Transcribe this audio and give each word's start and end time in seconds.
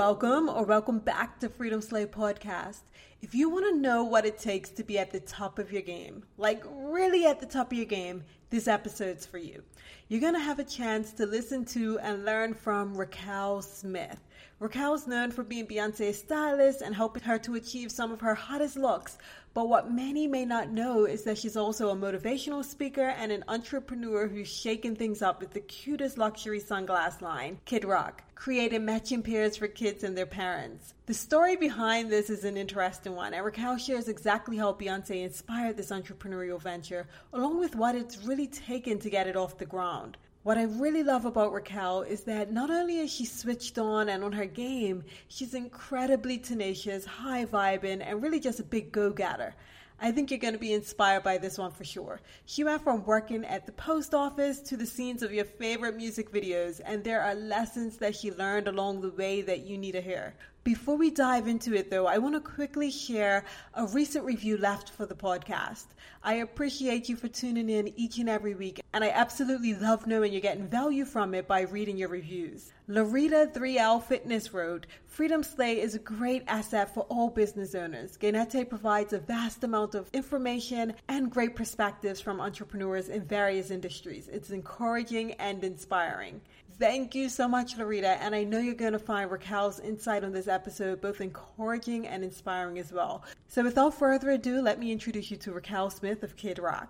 Welcome 0.00 0.48
or 0.48 0.64
welcome 0.64 0.98
back 0.98 1.38
to 1.40 1.50
Freedom 1.50 1.82
Slay 1.82 2.06
Podcast. 2.06 2.84
If 3.20 3.34
you 3.34 3.50
want 3.50 3.66
to 3.66 3.78
know 3.78 4.02
what 4.02 4.24
it 4.24 4.38
takes 4.38 4.70
to 4.70 4.82
be 4.82 4.98
at 4.98 5.10
the 5.10 5.20
top 5.20 5.58
of 5.58 5.70
your 5.70 5.82
game, 5.82 6.24
like 6.38 6.64
really 6.66 7.26
at 7.26 7.38
the 7.38 7.44
top 7.44 7.70
of 7.70 7.76
your 7.76 7.84
game, 7.84 8.24
this 8.48 8.66
episode's 8.66 9.26
for 9.26 9.36
you. 9.36 9.62
You're 10.08 10.22
going 10.22 10.32
to 10.32 10.40
have 10.40 10.58
a 10.58 10.64
chance 10.64 11.12
to 11.12 11.26
listen 11.26 11.66
to 11.66 11.98
and 11.98 12.24
learn 12.24 12.54
from 12.54 12.96
Raquel 12.96 13.60
Smith. 13.60 14.22
Raquel's 14.58 15.06
known 15.06 15.30
for 15.30 15.42
being 15.42 15.66
Beyonce's 15.66 16.18
stylist 16.18 16.82
and 16.82 16.94
helping 16.94 17.22
her 17.22 17.38
to 17.38 17.54
achieve 17.54 17.90
some 17.90 18.12
of 18.12 18.20
her 18.20 18.34
hottest 18.34 18.76
looks. 18.76 19.16
But 19.52 19.68
what 19.68 19.90
many 19.90 20.28
may 20.28 20.44
not 20.44 20.70
know 20.70 21.06
is 21.06 21.24
that 21.24 21.38
she's 21.38 21.56
also 21.56 21.90
a 21.90 21.96
motivational 21.96 22.64
speaker 22.64 23.08
and 23.08 23.32
an 23.32 23.42
entrepreneur 23.48 24.28
who's 24.28 24.48
shaken 24.48 24.94
things 24.94 25.22
up 25.22 25.40
with 25.40 25.52
the 25.52 25.60
cutest 25.60 26.18
luxury 26.18 26.60
sunglass 26.60 27.20
line, 27.20 27.58
Kid 27.64 27.82
Raq, 27.82 28.20
creating 28.34 28.84
matching 28.84 29.22
pairs 29.22 29.56
for 29.56 29.66
kids 29.66 30.04
and 30.04 30.16
their 30.16 30.26
parents. 30.26 30.94
The 31.06 31.14
story 31.14 31.56
behind 31.56 32.10
this 32.10 32.30
is 32.30 32.44
an 32.44 32.56
interesting 32.56 33.16
one, 33.16 33.34
and 33.34 33.44
Raquel 33.44 33.76
shares 33.76 34.08
exactly 34.08 34.56
how 34.56 34.72
Beyonce 34.72 35.24
inspired 35.24 35.76
this 35.76 35.90
entrepreneurial 35.90 36.60
venture, 36.60 37.08
along 37.32 37.58
with 37.58 37.74
what 37.74 37.96
it's 37.96 38.24
really 38.24 38.46
taken 38.46 38.98
to 39.00 39.10
get 39.10 39.26
it 39.26 39.36
off 39.36 39.58
the 39.58 39.66
ground. 39.66 40.16
What 40.42 40.56
I 40.56 40.62
really 40.62 41.02
love 41.02 41.26
about 41.26 41.52
Raquel 41.52 42.00
is 42.00 42.22
that 42.22 42.50
not 42.50 42.70
only 42.70 43.00
is 43.00 43.12
she 43.12 43.26
switched 43.26 43.78
on 43.78 44.08
and 44.08 44.24
on 44.24 44.32
her 44.32 44.46
game, 44.46 45.04
she's 45.28 45.52
incredibly 45.52 46.38
tenacious, 46.38 47.04
high 47.04 47.44
vibing, 47.44 48.02
and 48.02 48.22
really 48.22 48.40
just 48.40 48.58
a 48.58 48.62
big 48.62 48.90
go 48.90 49.10
getter. 49.10 49.54
I 50.00 50.12
think 50.12 50.30
you're 50.30 50.40
going 50.40 50.54
to 50.54 50.58
be 50.58 50.72
inspired 50.72 51.24
by 51.24 51.36
this 51.36 51.58
one 51.58 51.72
for 51.72 51.84
sure. 51.84 52.22
She 52.46 52.64
went 52.64 52.82
from 52.82 53.04
working 53.04 53.44
at 53.44 53.66
the 53.66 53.72
post 53.72 54.14
office 54.14 54.60
to 54.60 54.78
the 54.78 54.86
scenes 54.86 55.22
of 55.22 55.30
your 55.30 55.44
favorite 55.44 55.94
music 55.94 56.32
videos, 56.32 56.80
and 56.86 57.04
there 57.04 57.20
are 57.20 57.34
lessons 57.34 57.98
that 57.98 58.16
she 58.16 58.32
learned 58.32 58.66
along 58.66 59.02
the 59.02 59.10
way 59.10 59.42
that 59.42 59.66
you 59.66 59.76
need 59.76 59.92
to 59.92 60.00
hear. 60.00 60.34
Before 60.62 60.96
we 60.96 61.10
dive 61.10 61.48
into 61.48 61.72
it, 61.74 61.90
though, 61.90 62.06
I 62.06 62.18
want 62.18 62.34
to 62.34 62.40
quickly 62.40 62.90
share 62.90 63.46
a 63.72 63.86
recent 63.86 64.26
review 64.26 64.58
left 64.58 64.90
for 64.90 65.06
the 65.06 65.14
podcast. 65.14 65.86
I 66.22 66.34
appreciate 66.34 67.08
you 67.08 67.16
for 67.16 67.28
tuning 67.28 67.70
in 67.70 67.98
each 67.98 68.18
and 68.18 68.28
every 68.28 68.54
week, 68.54 68.82
and 68.92 69.02
I 69.02 69.08
absolutely 69.08 69.72
love 69.72 70.06
knowing 70.06 70.32
you're 70.32 70.42
getting 70.42 70.68
value 70.68 71.06
from 71.06 71.32
it 71.32 71.48
by 71.48 71.62
reading 71.62 71.96
your 71.96 72.10
reviews. 72.10 72.72
Larita 72.90 73.50
3L 73.50 74.02
Fitness 74.02 74.52
wrote, 74.52 74.86
Freedom 75.06 75.42
Slay 75.42 75.80
is 75.80 75.94
a 75.94 75.98
great 75.98 76.44
asset 76.46 76.92
for 76.92 77.04
all 77.04 77.30
business 77.30 77.74
owners. 77.74 78.18
Ganette 78.18 78.68
provides 78.68 79.14
a 79.14 79.18
vast 79.18 79.64
amount 79.64 79.94
of 79.94 80.10
information 80.12 80.92
and 81.08 81.30
great 81.30 81.56
perspectives 81.56 82.20
from 82.20 82.38
entrepreneurs 82.38 83.08
in 83.08 83.24
various 83.24 83.70
industries. 83.70 84.28
It's 84.28 84.50
encouraging 84.50 85.32
and 85.32 85.64
inspiring. 85.64 86.42
Thank 86.80 87.14
you 87.14 87.28
so 87.28 87.46
much, 87.46 87.76
Larita. 87.76 88.16
And 88.22 88.34
I 88.34 88.42
know 88.42 88.58
you're 88.58 88.74
going 88.74 88.94
to 88.94 88.98
find 88.98 89.30
Raquel's 89.30 89.80
insight 89.80 90.24
on 90.24 90.32
this 90.32 90.48
episode 90.48 91.02
both 91.02 91.20
encouraging 91.20 92.06
and 92.06 92.24
inspiring 92.24 92.78
as 92.78 92.90
well. 92.90 93.22
So 93.48 93.62
without 93.62 93.92
further 93.92 94.30
ado, 94.30 94.62
let 94.62 94.78
me 94.78 94.90
introduce 94.90 95.30
you 95.30 95.36
to 95.36 95.52
Raquel 95.52 95.90
Smith 95.90 96.22
of 96.22 96.36
Kid 96.36 96.56
Raq. 96.56 96.88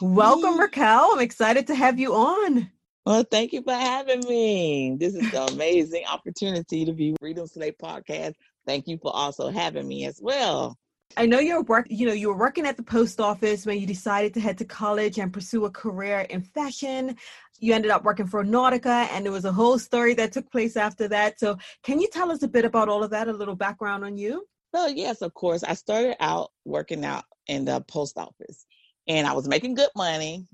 Welcome, 0.00 0.58
Raquel. 0.58 1.10
I'm 1.12 1.20
excited 1.20 1.68
to 1.68 1.76
have 1.76 2.00
you 2.00 2.12
on. 2.12 2.68
Well, 3.06 3.22
thank 3.22 3.52
you 3.52 3.62
for 3.62 3.72
having 3.72 4.18
me. 4.28 4.96
This 4.98 5.14
is 5.14 5.32
an 5.32 5.48
amazing 5.52 6.02
opportunity 6.10 6.84
to 6.84 6.92
be 6.92 7.14
Freedom 7.20 7.46
Slay 7.46 7.70
podcast. 7.70 8.34
Thank 8.66 8.88
you 8.88 8.98
for 9.00 9.14
also 9.14 9.48
having 9.48 9.86
me 9.86 10.06
as 10.06 10.18
well. 10.20 10.76
I 11.16 11.26
know 11.26 11.38
you're 11.38 11.62
work, 11.62 11.86
you 11.90 12.06
know, 12.06 12.12
you 12.12 12.28
were 12.28 12.36
working 12.36 12.66
at 12.66 12.76
the 12.76 12.82
post 12.82 13.20
office 13.20 13.66
when 13.66 13.78
you 13.78 13.86
decided 13.86 14.34
to 14.34 14.40
head 14.40 14.58
to 14.58 14.64
college 14.64 15.18
and 15.18 15.32
pursue 15.32 15.64
a 15.64 15.70
career 15.70 16.20
in 16.30 16.42
fashion. 16.42 17.16
You 17.60 17.72
ended 17.72 17.92
up 17.92 18.04
working 18.04 18.26
for 18.26 18.44
Nautica 18.44 19.08
and 19.12 19.24
there 19.24 19.32
was 19.32 19.44
a 19.44 19.52
whole 19.52 19.78
story 19.78 20.14
that 20.14 20.32
took 20.32 20.50
place 20.50 20.76
after 20.76 21.06
that. 21.08 21.38
So, 21.38 21.56
can 21.82 22.00
you 22.00 22.08
tell 22.08 22.32
us 22.32 22.42
a 22.42 22.48
bit 22.48 22.64
about 22.64 22.88
all 22.88 23.04
of 23.04 23.10
that, 23.10 23.28
a 23.28 23.32
little 23.32 23.54
background 23.54 24.04
on 24.04 24.16
you? 24.16 24.44
Well, 24.72 24.90
yes, 24.90 25.22
of 25.22 25.32
course. 25.34 25.62
I 25.62 25.74
started 25.74 26.16
out 26.20 26.50
working 26.64 27.04
out 27.04 27.24
in 27.46 27.64
the 27.64 27.80
post 27.82 28.18
office 28.18 28.66
and 29.06 29.26
I 29.26 29.32
was 29.34 29.46
making 29.46 29.74
good 29.74 29.90
money. 29.94 30.46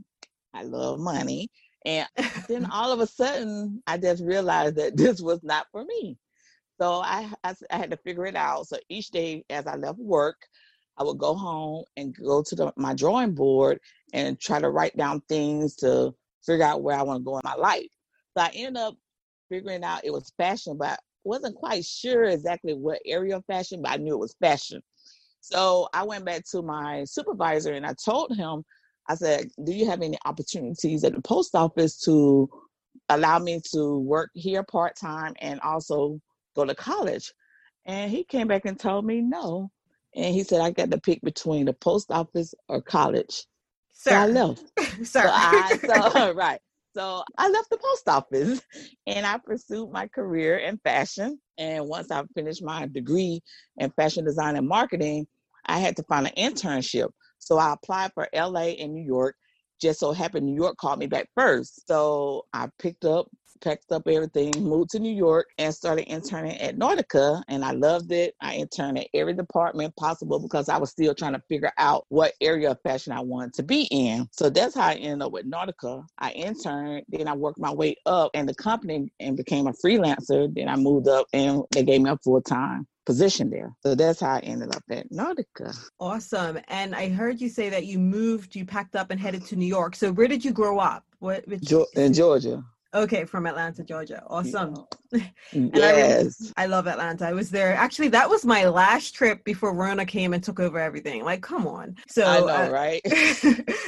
I 0.52 0.64
love 0.64 0.98
money. 0.98 1.50
And 1.86 2.06
then 2.48 2.66
all 2.72 2.92
of 2.92 3.00
a 3.00 3.06
sudden, 3.06 3.82
I 3.86 3.96
just 3.96 4.22
realized 4.22 4.76
that 4.76 4.96
this 4.96 5.22
was 5.22 5.42
not 5.42 5.66
for 5.72 5.84
me. 5.84 6.18
So 6.80 7.02
I, 7.04 7.30
I, 7.44 7.54
I 7.70 7.76
had 7.76 7.90
to 7.90 7.98
figure 7.98 8.24
it 8.24 8.36
out. 8.36 8.66
So 8.68 8.78
each 8.88 9.10
day 9.10 9.44
as 9.50 9.66
I 9.66 9.76
left 9.76 9.98
work, 9.98 10.46
I 10.96 11.04
would 11.04 11.18
go 11.18 11.34
home 11.34 11.84
and 11.96 12.14
go 12.16 12.42
to 12.42 12.54
the, 12.54 12.72
my 12.76 12.94
drawing 12.94 13.34
board 13.34 13.80
and 14.14 14.40
try 14.40 14.60
to 14.60 14.70
write 14.70 14.96
down 14.96 15.20
things 15.28 15.76
to 15.76 16.14
figure 16.44 16.64
out 16.64 16.82
where 16.82 16.96
I 16.96 17.02
want 17.02 17.20
to 17.20 17.24
go 17.24 17.36
in 17.36 17.42
my 17.44 17.54
life. 17.54 17.88
So 18.36 18.44
I 18.44 18.50
ended 18.54 18.78
up 18.78 18.94
figuring 19.50 19.84
out 19.84 20.04
it 20.04 20.12
was 20.12 20.32
fashion, 20.38 20.78
but 20.78 20.92
I 20.92 20.96
wasn't 21.24 21.56
quite 21.56 21.84
sure 21.84 22.24
exactly 22.24 22.72
what 22.72 23.00
area 23.04 23.36
of 23.36 23.44
fashion, 23.44 23.82
but 23.82 23.92
I 23.92 23.96
knew 23.96 24.14
it 24.14 24.20
was 24.20 24.36
fashion. 24.40 24.80
So 25.40 25.88
I 25.92 26.02
went 26.04 26.24
back 26.24 26.44
to 26.52 26.62
my 26.62 27.04
supervisor 27.04 27.74
and 27.74 27.84
I 27.84 27.94
told 28.02 28.34
him, 28.34 28.64
I 29.06 29.16
said, 29.16 29.50
Do 29.64 29.72
you 29.72 29.86
have 29.86 30.00
any 30.00 30.16
opportunities 30.24 31.04
at 31.04 31.14
the 31.14 31.20
post 31.20 31.54
office 31.54 32.00
to 32.04 32.48
allow 33.10 33.38
me 33.38 33.60
to 33.72 33.98
work 33.98 34.30
here 34.34 34.62
part 34.62 34.96
time 34.96 35.34
and 35.40 35.60
also 35.60 36.20
go 36.60 36.66
to 36.66 36.74
college. 36.74 37.32
And 37.86 38.10
he 38.10 38.24
came 38.24 38.48
back 38.48 38.66
and 38.66 38.78
told 38.78 39.04
me 39.04 39.20
no. 39.20 39.70
And 40.14 40.34
he 40.34 40.42
said 40.42 40.60
I 40.60 40.70
got 40.70 40.90
to 40.90 41.00
pick 41.00 41.20
between 41.22 41.66
the 41.66 41.72
post 41.72 42.10
office 42.10 42.54
or 42.68 42.82
college. 42.82 43.46
Sir. 43.92 44.10
So 44.10 44.16
I 44.16 44.26
left. 44.26 44.72
Sir. 45.04 45.04
So 45.04 45.20
I, 45.24 45.78
so, 45.86 46.32
right. 46.34 46.60
So 46.94 47.22
I 47.38 47.48
left 47.48 47.70
the 47.70 47.78
post 47.78 48.08
office 48.08 48.60
and 49.06 49.24
I 49.24 49.38
pursued 49.38 49.90
my 49.92 50.08
career 50.08 50.58
in 50.58 50.78
fashion. 50.78 51.40
And 51.56 51.86
once 51.86 52.10
I 52.10 52.22
finished 52.34 52.62
my 52.62 52.86
degree 52.86 53.40
in 53.78 53.90
fashion 53.90 54.24
design 54.24 54.56
and 54.56 54.66
marketing, 54.66 55.26
I 55.66 55.78
had 55.78 55.96
to 55.96 56.02
find 56.04 56.26
an 56.26 56.32
internship. 56.36 57.10
So 57.38 57.58
I 57.58 57.72
applied 57.72 58.10
for 58.14 58.28
LA 58.34 58.74
and 58.80 58.92
New 58.92 59.04
York. 59.04 59.36
Just 59.80 60.00
so 60.00 60.12
happened 60.12 60.44
New 60.44 60.54
York 60.54 60.76
called 60.76 60.98
me 60.98 61.06
back 61.06 61.28
first. 61.34 61.86
So 61.86 62.44
I 62.52 62.68
picked 62.78 63.04
up 63.04 63.28
packed 63.60 63.92
up 63.92 64.06
everything, 64.06 64.52
moved 64.58 64.90
to 64.90 64.98
New 64.98 65.14
York, 65.14 65.48
and 65.58 65.74
started 65.74 66.10
interning 66.10 66.56
at 66.58 66.76
Nautica. 66.76 67.42
And 67.48 67.64
I 67.64 67.72
loved 67.72 68.12
it. 68.12 68.34
I 68.40 68.56
interned 68.56 68.98
at 68.98 69.08
every 69.14 69.34
department 69.34 69.94
possible 69.96 70.38
because 70.38 70.68
I 70.68 70.78
was 70.78 70.90
still 70.90 71.14
trying 71.14 71.34
to 71.34 71.42
figure 71.48 71.72
out 71.78 72.06
what 72.08 72.34
area 72.40 72.70
of 72.70 72.80
fashion 72.82 73.12
I 73.12 73.20
wanted 73.20 73.54
to 73.54 73.62
be 73.62 73.82
in. 73.90 74.28
So 74.32 74.50
that's 74.50 74.74
how 74.74 74.88
I 74.88 74.94
ended 74.94 75.22
up 75.22 75.32
with 75.32 75.50
Nautica. 75.50 76.04
I 76.18 76.32
interned, 76.32 77.04
then 77.08 77.28
I 77.28 77.34
worked 77.34 77.58
my 77.58 77.72
way 77.72 77.96
up 78.06 78.30
in 78.34 78.46
the 78.46 78.54
company 78.54 79.12
and 79.20 79.36
became 79.36 79.66
a 79.66 79.72
freelancer. 79.72 80.52
Then 80.54 80.68
I 80.68 80.76
moved 80.76 81.08
up 81.08 81.26
and 81.32 81.62
they 81.72 81.82
gave 81.82 82.00
me 82.02 82.10
a 82.10 82.18
full 82.18 82.42
time 82.42 82.86
position 83.06 83.50
there. 83.50 83.72
So 83.82 83.94
that's 83.94 84.20
how 84.20 84.34
I 84.36 84.38
ended 84.40 84.74
up 84.74 84.84
at 84.90 85.10
Nautica. 85.10 85.76
Awesome. 85.98 86.58
And 86.68 86.94
I 86.94 87.08
heard 87.08 87.40
you 87.40 87.48
say 87.48 87.68
that 87.70 87.86
you 87.86 87.98
moved, 87.98 88.54
you 88.54 88.64
packed 88.64 88.94
up 88.94 89.10
and 89.10 89.20
headed 89.20 89.44
to 89.46 89.56
New 89.56 89.66
York. 89.66 89.96
So 89.96 90.12
where 90.12 90.28
did 90.28 90.44
you 90.44 90.52
grow 90.52 90.78
up? 90.78 91.04
What 91.18 91.46
which, 91.48 91.72
in 91.94 92.12
Georgia. 92.12 92.64
Okay, 92.92 93.24
from 93.24 93.46
Atlanta, 93.46 93.84
Georgia. 93.84 94.22
Awesome. 94.26 94.74
Yeah. 95.12 95.20
yes. 95.52 96.52
I, 96.56 96.64
I, 96.64 96.66
love 96.66 96.88
Atlanta. 96.88 97.24
I 97.24 97.32
was 97.32 97.48
there. 97.48 97.72
Actually, 97.74 98.08
that 98.08 98.28
was 98.28 98.44
my 98.44 98.64
last 98.64 99.14
trip 99.14 99.44
before 99.44 99.74
Rona 99.74 100.04
came 100.04 100.32
and 100.34 100.42
took 100.42 100.58
over 100.58 100.78
everything. 100.78 101.24
Like, 101.24 101.40
come 101.40 101.68
on. 101.68 101.94
So 102.08 102.24
I 102.24 102.40
know, 102.40 102.48
uh, 102.48 102.70
right? 102.70 103.00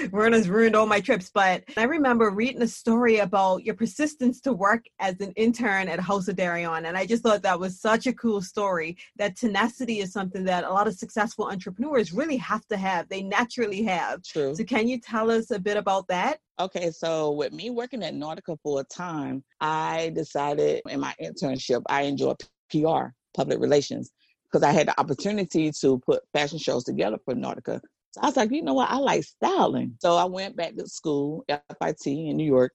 Rona's 0.13 0.49
ruined 0.49 0.77
all 0.77 0.87
my 0.87 1.01
trips. 1.01 1.31
But 1.35 1.65
I 1.77 1.85
remember 1.85 2.31
reading 2.31 2.63
a 2.63 2.69
story 2.69 3.19
about 3.19 3.65
your 3.65 3.75
persistence 3.75 4.41
to 4.43 4.53
work 4.53 4.85
as 5.01 5.21
an 5.21 5.33
intern 5.33 5.89
at 5.89 5.99
House 5.99 6.29
of 6.29 6.37
Deréon. 6.37 6.87
And 6.87 6.97
I 6.97 7.05
just 7.05 7.25
thought 7.25 7.43
that 7.43 7.59
was 7.59 7.81
such 7.81 8.07
a 8.07 8.13
cool 8.13 8.41
story. 8.41 8.97
That 9.17 9.37
tenacity 9.37 9.99
is 9.99 10.13
something 10.13 10.45
that 10.45 10.63
a 10.63 10.73
lot 10.73 10.87
of 10.87 10.95
successful 10.95 11.47
entrepreneurs 11.47 12.13
really 12.13 12.37
have 12.37 12.67
to 12.69 12.77
have. 12.77 13.09
They 13.09 13.23
naturally 13.23 13.83
have. 13.83 14.23
True. 14.23 14.55
So 14.55 14.63
can 14.63 14.87
you 14.87 15.01
tell 15.01 15.29
us 15.31 15.51
a 15.51 15.59
bit 15.59 15.77
about 15.77 16.07
that? 16.09 16.39
Okay, 16.61 16.91
so 16.91 17.33
with 17.33 17.53
me 17.53 17.71
working 17.71 18.03
at 18.03 18.15
Nautica 18.15 18.59
for 18.63 18.81
a 18.81 18.85
time, 18.85 19.43
I 19.61 20.13
decided 20.15 20.83
in 20.89 21.01
my 21.01 21.15
internship 21.21 21.83
I 21.89 22.03
enjoy 22.03 22.35
PR, 22.71 23.07
public 23.35 23.59
relations, 23.59 24.13
because 24.45 24.63
I 24.63 24.71
had 24.71 24.89
the 24.89 25.01
opportunity 25.01 25.73
to 25.81 25.99
put 26.01 26.23
fashion 26.35 26.59
shows 26.59 26.85
together 26.85 27.17
for 27.25 27.35
Nautica. 27.35 27.81
So 28.13 28.21
I 28.21 28.27
was 28.27 28.37
like, 28.37 28.51
you 28.51 28.63
know 28.63 28.75
what, 28.75 28.91
I 28.91 28.99
like 28.99 29.25
styling. 29.25 29.97
So 30.01 30.17
I 30.17 30.27
went 30.27 30.55
back 30.55 30.77
to 30.77 30.87
school, 30.87 31.43
FIT 31.49 32.07
in 32.07 32.37
New 32.37 32.45
York, 32.47 32.73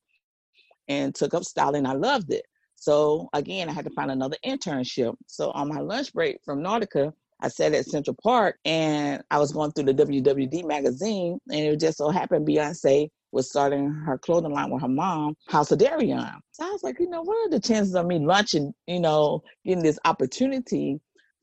and 0.87 1.13
took 1.13 1.35
up 1.35 1.43
styling. 1.43 1.85
I 1.85 1.93
loved 1.93 2.33
it. 2.33 2.45
So 2.75 3.29
again, 3.33 3.69
I 3.69 3.73
had 3.73 3.85
to 3.85 3.91
find 3.91 4.09
another 4.09 4.37
internship. 4.43 5.15
So 5.27 5.51
on 5.51 5.69
my 5.69 5.79
lunch 5.79 6.13
break 6.13 6.39
from 6.43 6.63
Nautica, 6.63 7.13
I 7.41 7.49
sat 7.49 7.75
at 7.75 7.85
Central 7.85 8.15
Park 8.23 8.57
and 8.65 9.21
I 9.29 9.37
was 9.37 9.51
going 9.51 9.71
through 9.71 9.85
the 9.85 9.93
WWD 9.93 10.65
magazine, 10.65 11.39
and 11.51 11.59
it 11.59 11.79
just 11.79 11.99
so 11.99 12.09
happened 12.09 12.47
Beyonce 12.47 13.09
was 13.31 13.49
starting 13.49 13.91
her 13.91 14.17
clothing 14.17 14.51
line 14.51 14.69
with 14.71 14.81
her 14.81 14.87
mom, 14.87 15.35
House 15.47 15.71
of 15.71 15.79
Deréon. 15.79 16.39
So 16.51 16.65
I 16.65 16.71
was 16.71 16.83
like, 16.83 16.99
you 16.99 17.09
know, 17.09 17.21
what 17.21 17.47
are 17.47 17.49
the 17.49 17.59
chances 17.59 17.95
of 17.95 18.05
me 18.05 18.19
launching, 18.19 18.73
you 18.87 18.99
know, 18.99 19.43
getting 19.65 19.83
this 19.83 19.99
opportunity 20.05 20.99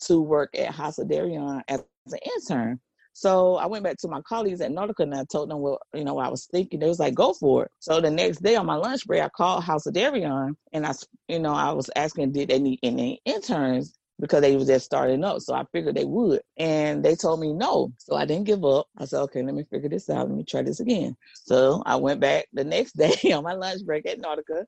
to 0.06 0.20
work 0.20 0.50
at 0.58 0.74
House 0.74 0.98
of 0.98 1.08
Deréon 1.08 1.62
as 1.68 1.84
an 2.06 2.18
intern? 2.36 2.80
So 3.16 3.54
I 3.54 3.66
went 3.66 3.84
back 3.84 3.96
to 3.98 4.08
my 4.08 4.20
colleagues 4.22 4.60
at 4.60 4.72
Nautica 4.72 5.04
and 5.04 5.14
I 5.14 5.24
told 5.30 5.48
them 5.48 5.60
what 5.60 5.80
you 5.94 6.04
know 6.04 6.18
I 6.18 6.28
was 6.28 6.46
thinking. 6.46 6.80
They 6.80 6.88
was 6.88 6.98
like, 6.98 7.14
"Go 7.14 7.32
for 7.32 7.64
it." 7.64 7.70
So 7.78 8.00
the 8.00 8.10
next 8.10 8.42
day 8.42 8.56
on 8.56 8.66
my 8.66 8.74
lunch 8.74 9.06
break, 9.06 9.22
I 9.22 9.28
called 9.28 9.62
House 9.62 9.86
of 9.86 9.94
Deréon 9.94 10.54
and 10.72 10.84
I, 10.84 10.92
you 11.28 11.38
know, 11.38 11.54
I 11.54 11.72
was 11.72 11.88
asking, 11.94 12.32
did 12.32 12.48
they 12.48 12.58
need 12.58 12.80
any 12.82 13.20
interns? 13.24 13.96
Because 14.20 14.42
they 14.42 14.54
was 14.56 14.68
just 14.68 14.84
starting 14.84 15.24
up, 15.24 15.40
so 15.40 15.54
I 15.54 15.64
figured 15.72 15.96
they 15.96 16.04
would, 16.04 16.40
and 16.56 17.04
they 17.04 17.16
told 17.16 17.40
me 17.40 17.52
no. 17.52 17.92
So 17.98 18.14
I 18.14 18.24
didn't 18.24 18.44
give 18.44 18.64
up. 18.64 18.86
I 18.96 19.06
said, 19.06 19.20
"Okay, 19.22 19.42
let 19.42 19.54
me 19.54 19.64
figure 19.64 19.88
this 19.88 20.08
out. 20.08 20.28
Let 20.28 20.36
me 20.36 20.44
try 20.44 20.62
this 20.62 20.78
again." 20.78 21.16
So 21.32 21.82
I 21.84 21.96
went 21.96 22.20
back 22.20 22.46
the 22.52 22.62
next 22.62 22.92
day 22.96 23.32
on 23.32 23.42
my 23.42 23.54
lunch 23.54 23.84
break 23.84 24.06
at 24.06 24.20
Nautica, 24.20 24.66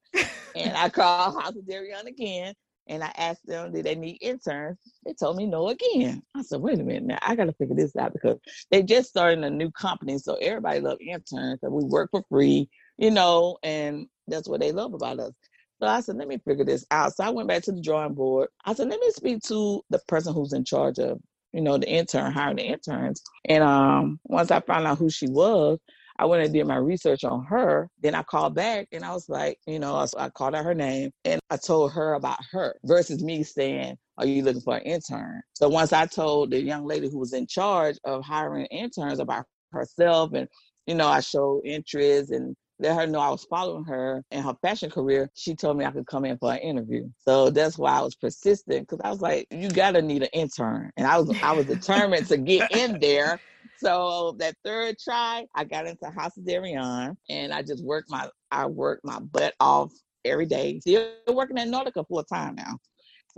and 0.56 0.76
I 0.76 0.88
called 0.88 1.40
House 1.40 1.54
of 1.54 1.64
Deréon 1.64 2.06
again, 2.06 2.54
and 2.88 3.02
I 3.02 3.12
asked 3.16 3.46
them, 3.46 3.72
did 3.72 3.84
they 3.84 3.94
need 3.94 4.18
interns? 4.20 4.78
They 5.04 5.12
told 5.12 5.36
me 5.36 5.46
no 5.46 5.68
again. 5.68 6.22
I 6.34 6.42
said, 6.42 6.60
wait 6.60 6.78
a 6.78 6.84
minute 6.84 7.04
now, 7.04 7.18
I 7.22 7.34
got 7.34 7.46
to 7.46 7.52
figure 7.52 7.74
this 7.74 7.96
out 7.96 8.12
because 8.12 8.38
they 8.70 8.82
just 8.82 9.08
started 9.08 9.42
a 9.44 9.50
new 9.50 9.70
company. 9.72 10.18
So 10.18 10.36
everybody 10.36 10.80
love 10.80 10.98
interns 11.00 11.58
because 11.60 11.72
we 11.72 11.84
work 11.84 12.10
for 12.10 12.24
free, 12.28 12.68
you 12.96 13.10
know, 13.10 13.58
and 13.62 14.06
that's 14.28 14.48
what 14.48 14.60
they 14.60 14.72
love 14.72 14.94
about 14.94 15.18
us. 15.18 15.32
So 15.80 15.86
I 15.86 16.00
said, 16.00 16.16
let 16.16 16.28
me 16.28 16.38
figure 16.38 16.64
this 16.64 16.86
out. 16.90 17.14
So 17.14 17.24
I 17.24 17.30
went 17.30 17.48
back 17.48 17.62
to 17.64 17.72
the 17.72 17.82
drawing 17.82 18.14
board. 18.14 18.48
I 18.64 18.74
said, 18.74 18.88
let 18.88 19.00
me 19.00 19.10
speak 19.10 19.42
to 19.44 19.82
the 19.90 19.98
person 20.08 20.32
who's 20.32 20.52
in 20.52 20.64
charge 20.64 20.98
of, 20.98 21.18
you 21.52 21.60
know, 21.60 21.76
the 21.78 21.88
intern, 21.88 22.32
hiring 22.32 22.56
the 22.56 22.64
interns. 22.64 23.22
And 23.46 23.62
um, 23.62 24.18
once 24.24 24.50
I 24.50 24.60
found 24.60 24.86
out 24.86 24.98
who 24.98 25.10
she 25.10 25.28
was, 25.28 25.78
I 26.18 26.24
went 26.24 26.44
and 26.44 26.52
did 26.52 26.66
my 26.66 26.76
research 26.76 27.24
on 27.24 27.44
her. 27.44 27.90
Then 28.00 28.14
I 28.14 28.22
called 28.22 28.54
back 28.54 28.88
and 28.92 29.04
I 29.04 29.12
was 29.12 29.28
like, 29.28 29.58
you 29.66 29.78
know, 29.78 29.94
I, 29.96 30.06
I 30.18 30.30
called 30.30 30.54
out 30.54 30.64
her 30.64 30.74
name 30.74 31.10
and 31.24 31.40
I 31.50 31.58
told 31.58 31.92
her 31.92 32.14
about 32.14 32.38
her 32.52 32.76
versus 32.84 33.22
me 33.22 33.42
saying, 33.42 33.98
are 34.16 34.26
you 34.26 34.42
looking 34.42 34.62
for 34.62 34.76
an 34.76 34.82
intern? 34.82 35.42
So 35.52 35.68
once 35.68 35.92
I 35.92 36.06
told 36.06 36.50
the 36.50 36.62
young 36.62 36.86
lady 36.86 37.10
who 37.10 37.18
was 37.18 37.34
in 37.34 37.46
charge 37.46 37.98
of 38.04 38.24
hiring 38.24 38.66
interns 38.66 39.18
about 39.18 39.44
herself 39.72 40.32
and, 40.32 40.48
you 40.86 40.94
know, 40.94 41.06
I 41.06 41.20
showed 41.20 41.62
interest 41.66 42.30
and 42.30 42.56
let 42.78 42.96
her 42.96 43.06
know 43.06 43.20
I 43.20 43.30
was 43.30 43.44
following 43.44 43.84
her 43.84 44.24
and 44.30 44.44
her 44.44 44.54
fashion 44.62 44.90
career, 44.90 45.30
she 45.34 45.54
told 45.54 45.78
me 45.78 45.84
I 45.84 45.90
could 45.90 46.06
come 46.06 46.24
in 46.24 46.38
for 46.38 46.52
an 46.52 46.58
interview. 46.58 47.08
So 47.18 47.50
that's 47.50 47.78
why 47.78 47.92
I 47.92 48.02
was 48.02 48.14
persistent 48.14 48.88
because 48.88 49.00
I 49.02 49.10
was 49.10 49.20
like, 49.20 49.46
you 49.50 49.70
gotta 49.70 50.02
need 50.02 50.22
an 50.22 50.28
intern. 50.32 50.90
And 50.96 51.06
I 51.06 51.18
was 51.18 51.34
I 51.42 51.52
was 51.52 51.66
determined 51.66 52.26
to 52.28 52.36
get 52.36 52.70
in 52.70 52.98
there 53.00 53.40
so 53.76 54.36
that 54.38 54.56
third 54.64 54.96
try, 55.02 55.46
I 55.54 55.64
got 55.64 55.86
into 55.86 56.06
House 56.10 56.36
of 56.36 56.44
Deréon 56.44 57.16
and 57.28 57.52
I 57.52 57.62
just 57.62 57.84
worked 57.84 58.10
my 58.10 58.28
I 58.50 58.66
worked 58.66 59.04
my 59.04 59.18
butt 59.18 59.54
off 59.60 59.92
every 60.24 60.46
day. 60.46 60.80
Still 60.80 61.08
working 61.28 61.58
at 61.58 61.68
Nautica 61.68 62.06
full 62.06 62.24
time 62.24 62.54
now. 62.56 62.78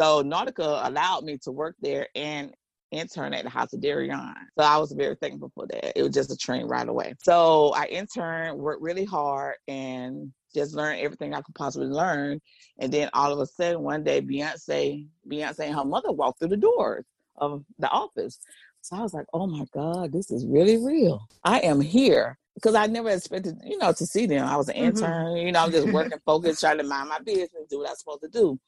So 0.01 0.23
Nautica 0.23 0.87
allowed 0.87 1.25
me 1.25 1.39
to 1.43 1.51
work 1.51 1.75
there 1.81 2.07
and 2.15 2.55
intern 2.91 3.35
at 3.35 3.45
the 3.45 3.51
House 3.51 3.73
of 3.73 3.81
Deréon. 3.81 4.35
So 4.59 4.65
I 4.65 4.79
was 4.79 4.93
very 4.93 5.17
thankful 5.17 5.51
for 5.55 5.67
that. 5.67 5.99
It 5.99 6.03
was 6.03 6.15
just 6.15 6.33
a 6.33 6.37
train 6.37 6.67
right 6.67 6.89
away. 6.89 7.15
So 7.23 7.73
I 7.75 7.87
interned, 7.87 8.59
worked 8.59 8.83
really 8.83 9.05
hard, 9.05 9.57
and 9.67 10.33
just 10.55 10.75
learned 10.75 11.01
everything 11.01 11.35
I 11.35 11.43
could 11.43 11.55
possibly 11.55 11.89
learn. 11.89 12.41
And 12.79 12.93
then 12.93 13.11
all 13.13 13.33
of 13.33 13.39
a 13.39 13.47
sudden, 13.47 13.83
one 13.83 14.05
day, 14.05 14.21
Beyonce, 14.21 15.07
Beyonce 15.31 15.61
and 15.61 15.75
her 15.75 15.85
mother 15.85 16.13
walked 16.13 16.39
through 16.39 16.49
the 16.49 16.57
doors 16.57 17.05
of 17.37 17.65
the 17.79 17.89
office. 17.91 18.39
So 18.81 18.97
I 18.97 19.03
was 19.03 19.15
like, 19.15 19.27
oh 19.33 19.47
my 19.47 19.67
God, 19.73 20.13
this 20.13 20.31
is 20.31 20.47
really 20.47 20.79
real. 20.79 21.21
I 21.45 21.61
am 21.61 21.81
here 21.81 22.39
because 22.55 22.75
I 22.75 22.87
never 22.87 23.11
expected, 23.11 23.57
you 23.65 23.79
know, 23.79 23.93
to 23.93 24.07
see 24.07 24.27
them. 24.27 24.47
I 24.47 24.57
was 24.57 24.69
an 24.69 24.77
mm-hmm. 24.77 24.85
intern, 24.85 25.37
you 25.37 25.53
know, 25.53 25.61
I'm 25.65 25.71
just 25.71 25.93
working, 25.93 26.19
focused, 26.25 26.61
trying 26.61 26.79
to 26.79 26.85
mind 26.85 27.09
my 27.09 27.21
business, 27.21 27.51
do 27.71 27.79
what 27.79 27.91
I'm 27.91 27.97
supposed 27.97 28.23
to 28.23 28.29
do. 28.29 28.59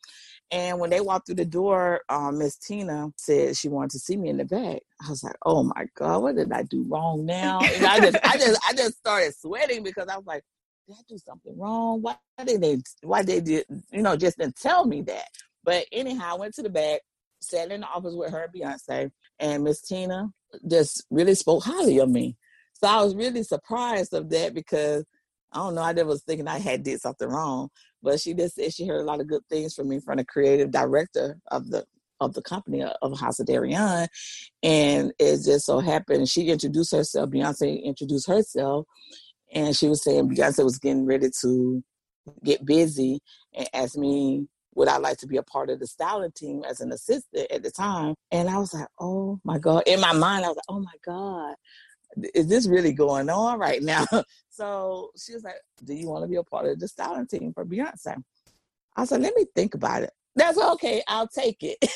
And 0.53 0.81
when 0.81 0.91
they 0.91 1.01
walked 1.01 1.27
through 1.27 1.37
the 1.37 1.45
door, 1.45 2.01
um, 2.09 2.39
Miss 2.39 2.57
Tina 2.57 3.13
said 3.17 3.57
she 3.57 3.69
wanted 3.69 3.93
to 3.93 3.99
see 4.01 4.17
me 4.17 4.31
in 4.31 4.37
the 4.37 4.45
back. 4.45 4.81
I 5.05 5.09
was 5.09 5.23
like, 5.23 5.37
"Oh 5.47 5.63
my 5.63 5.87
God, 5.95 6.23
what 6.23 6.37
did 6.37 6.53
I 6.53 6.65
do 6.65 6.85
wrong 6.89 7.25
now?" 7.25 7.61
And 7.61 7.87
I 7.87 8.01
just, 8.01 8.19
I 8.25 8.37
just, 8.37 8.61
I 8.69 8.73
just 8.75 8.99
started 8.99 9.35
sweating 9.37 9.85
because 9.85 10.09
I 10.09 10.17
was 10.17 10.27
like, 10.27 10.43
"Did 10.89 10.97
I 10.99 11.03
do 11.09 11.19
something 11.19 11.57
wrong? 11.57 12.03
Why 12.03 12.17
did 12.45 12.61
they? 12.61 12.79
Why 13.03 13.23
they 13.23 13.41
did? 13.41 13.65
You 13.93 14.03
know, 14.03 14.17
just 14.17 14.39
didn't 14.39 14.57
tell 14.57 14.87
me 14.87 15.03
that." 15.03 15.27
But 15.63 15.87
anyhow, 15.93 16.33
I 16.33 16.39
went 16.39 16.55
to 16.55 16.63
the 16.63 16.71
back, 16.71 17.03
sat 17.41 17.71
in 17.71 17.83
the 17.83 17.87
office 17.87 18.15
with 18.15 18.33
her 18.33 18.51
Beyonce, 18.53 19.11
and 19.39 19.63
Miss 19.63 19.81
Tina 19.83 20.31
just 20.69 21.05
really 21.11 21.37
spoke 21.37 21.63
highly 21.63 21.99
of 21.99 22.09
me. 22.09 22.37
So 22.73 22.89
I 22.89 23.03
was 23.03 23.15
really 23.15 23.43
surprised 23.43 24.15
of 24.15 24.31
that 24.31 24.55
because 24.55 25.05
I 25.53 25.59
don't 25.59 25.75
know, 25.75 25.83
I 25.83 25.93
never 25.93 26.11
was 26.11 26.23
thinking 26.23 26.49
I 26.49 26.59
had 26.59 26.83
did 26.83 27.01
something 27.01 27.29
wrong. 27.29 27.71
But 28.03 28.21
she 28.21 28.35
just 28.35 28.55
said 28.57 28.73
she 28.73 28.87
heard 28.87 29.01
a 29.01 29.05
lot 29.05 29.21
of 29.21 29.29
good 29.29 29.43
things 29.51 29.75
from 29.75 29.89
me 29.89 30.01
from 30.01 30.19
the 30.19 30.25
creative 30.25 30.71
director 30.71 31.39
of 31.51 31.69
the 31.71 31.85
of 32.21 32.35
the 32.35 32.43
company 32.43 32.83
uh, 32.83 32.93
of 33.03 33.19
House 33.19 33.41
of 33.41 33.47
Deréon. 33.47 34.07
And 34.63 35.13
it 35.19 35.43
just 35.45 35.67
so 35.67 35.81
happened 35.81 36.29
she 36.29 36.49
introduced 36.49 36.93
herself, 36.93 37.31
Beyonce 37.31 37.83
introduced 37.83 38.29
herself, 38.29 38.87
and 39.53 39.75
she 39.77 39.89
was 39.89 40.03
saying 40.03 40.29
Beyonce 40.29 40.65
was 40.65 40.79
getting 40.79 41.07
ready 41.07 41.31
to 41.43 41.83
get 42.45 42.65
busy 42.65 43.21
and 43.55 43.69
asked 43.73 43.99
me 43.99 44.47
would 44.75 44.89
I 44.89 44.99
like 44.99 45.19
to 45.19 45.27
be 45.27 45.37
a 45.37 45.43
part 45.43 45.71
of 45.71 45.81
the 45.81 45.87
styling 45.87 46.33
team 46.33 46.63
as 46.69 46.81
an 46.81 46.93
assistant 46.93 47.51
at 47.51 47.63
the 47.63 47.71
time? 47.71 48.15
And 48.31 48.49
I 48.49 48.59
was 48.59 48.73
like, 48.73 48.87
oh 49.01 49.41
my 49.45 49.59
God. 49.59 49.83
In 49.87 50.01
my 50.01 50.13
mind, 50.13 50.45
I 50.45 50.49
was 50.49 50.57
like, 50.57 50.65
oh 50.69 50.81
my 50.81 50.93
God, 51.05 51.55
is 52.35 52.47
this 52.49 52.67
really 52.67 52.93
going 52.93 53.31
on 53.31 53.59
right 53.59 53.83
now? 53.83 54.05
so 54.51 55.11
she 55.17 55.35
was 55.35 55.45
like, 55.45 55.57
do 55.85 55.95
you 55.95 56.09
want 56.09 56.25
to 56.25 56.29
be 56.29 56.37
a 56.37 56.43
part 56.43 56.67
of 56.67 56.79
the 56.79 56.89
styling 56.89 57.27
team 57.27 57.53
for 57.53 57.65
Beyonce? 57.65 58.23
I 58.97 59.05
said, 59.05 59.23
let 59.23 59.35
me 59.35 59.47
think 59.55 59.75
about 59.75 60.03
it. 60.03 60.11
That's 60.37 60.59
okay. 60.59 61.03
I'll 61.09 61.29
take 61.29 61.59
it. 61.63 61.79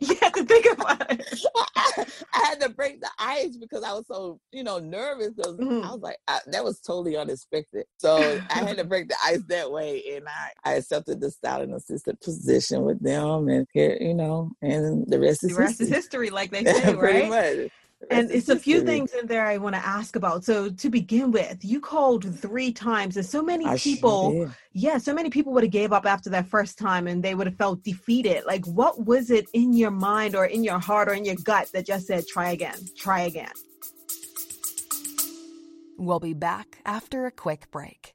you 0.00 0.16
had 0.20 0.34
to 0.34 0.44
think 0.44 0.66
about 0.72 1.10
it. 1.10 1.44
I, 1.56 2.06
I, 2.34 2.38
had 2.46 2.60
to 2.60 2.68
break 2.68 3.00
the 3.00 3.08
ice 3.18 3.56
because 3.56 3.82
I 3.82 3.92
was 3.92 4.06
so, 4.06 4.38
you 4.52 4.62
know, 4.62 4.78
nervous 4.78 5.32
because 5.34 5.56
mm-hmm. 5.56 5.86
I 5.86 5.92
was 5.92 6.00
like, 6.02 6.18
I, 6.28 6.40
that 6.48 6.64
was 6.64 6.80
totally 6.80 7.16
unexpected. 7.16 7.86
So 7.98 8.40
I 8.50 8.58
had 8.58 8.76
to 8.76 8.84
break 8.84 9.08
the 9.08 9.16
ice 9.24 9.42
that 9.48 9.70
way, 9.70 10.02
and 10.14 10.26
I, 10.28 10.70
I 10.70 10.74
accepted 10.74 11.20
the 11.20 11.30
styling 11.30 11.72
assistant 11.72 12.20
position 12.20 12.82
with 12.82 13.02
them, 13.02 13.48
and 13.48 13.66
here, 13.72 13.96
you 14.00 14.14
know, 14.14 14.50
and 14.60 15.06
the 15.08 15.18
rest 15.18 15.44
is 15.44 15.54
the 15.54 15.60
rest 15.60 15.78
history. 15.78 15.86
is 15.86 15.92
history, 15.92 16.30
like 16.30 16.50
they 16.50 16.64
say, 16.64 16.94
right? 16.94 17.28
Much 17.28 17.72
and 18.10 18.30
it's 18.30 18.48
a 18.48 18.58
few 18.58 18.82
things 18.82 19.12
in 19.14 19.26
there 19.26 19.46
I 19.46 19.58
want 19.58 19.74
to 19.74 19.86
ask 19.86 20.16
about. 20.16 20.44
So 20.44 20.70
to 20.70 20.90
begin 20.90 21.30
with, 21.30 21.64
you 21.64 21.80
called 21.80 22.24
three 22.38 22.72
times, 22.72 23.16
and 23.16 23.24
so 23.24 23.42
many 23.42 23.66
I 23.66 23.78
people, 23.78 24.32
sure 24.32 24.56
yeah, 24.72 24.98
so 24.98 25.12
many 25.12 25.30
people 25.30 25.52
would 25.52 25.64
have 25.64 25.72
gave 25.72 25.92
up 25.92 26.06
after 26.06 26.30
that 26.30 26.46
first 26.46 26.78
time, 26.78 27.06
and 27.06 27.22
they 27.22 27.34
would 27.34 27.46
have 27.46 27.56
felt 27.56 27.82
defeated. 27.82 28.44
Like, 28.46 28.64
what 28.66 29.04
was 29.04 29.30
it 29.30 29.46
in 29.52 29.72
your 29.72 29.90
mind, 29.90 30.34
or 30.34 30.46
in 30.46 30.64
your 30.64 30.78
heart, 30.78 31.08
or 31.08 31.12
in 31.12 31.24
your 31.24 31.36
gut 31.44 31.68
that 31.72 31.86
just 31.86 32.06
said, 32.06 32.26
"Try 32.26 32.50
again, 32.50 32.78
try 32.96 33.20
again"? 33.20 33.52
We'll 35.98 36.20
be 36.20 36.34
back 36.34 36.78
after 36.84 37.26
a 37.26 37.30
quick 37.30 37.70
break. 37.70 38.14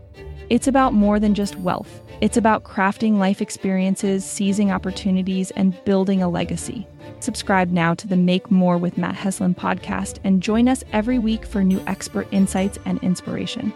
It's 0.51 0.67
about 0.67 0.93
more 0.93 1.17
than 1.17 1.33
just 1.33 1.55
wealth. 1.59 2.01
It's 2.19 2.35
about 2.35 2.65
crafting 2.65 3.19
life 3.19 3.41
experiences, 3.41 4.25
seizing 4.25 4.69
opportunities, 4.69 5.51
and 5.51 5.81
building 5.85 6.21
a 6.21 6.27
legacy. 6.27 6.85
Subscribe 7.21 7.71
now 7.71 7.93
to 7.93 8.05
the 8.05 8.17
Make 8.17 8.51
More 8.51 8.77
with 8.77 8.97
Matt 8.97 9.15
Heslin 9.15 9.55
podcast 9.55 10.19
and 10.25 10.43
join 10.43 10.67
us 10.67 10.83
every 10.91 11.19
week 11.19 11.45
for 11.45 11.63
new 11.63 11.81
expert 11.87 12.27
insights 12.31 12.79
and 12.83 13.01
inspiration. 13.01 13.71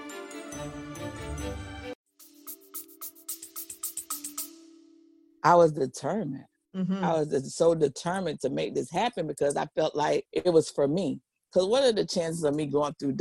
I 5.45 5.55
was 5.55 5.71
determined. 5.71 6.43
Mm-hmm. 6.75 7.05
I 7.05 7.19
was 7.19 7.55
so 7.55 7.73
determined 7.73 8.41
to 8.41 8.49
make 8.49 8.75
this 8.75 8.91
happen 8.91 9.27
because 9.27 9.55
I 9.55 9.65
felt 9.77 9.95
like 9.95 10.25
it 10.33 10.51
was 10.51 10.69
for 10.69 10.89
me. 10.89 11.21
Because 11.53 11.69
what 11.69 11.85
are 11.85 11.93
the 11.93 12.05
chances 12.05 12.43
of 12.43 12.53
me 12.53 12.65
going 12.65 12.95
through 12.99 13.13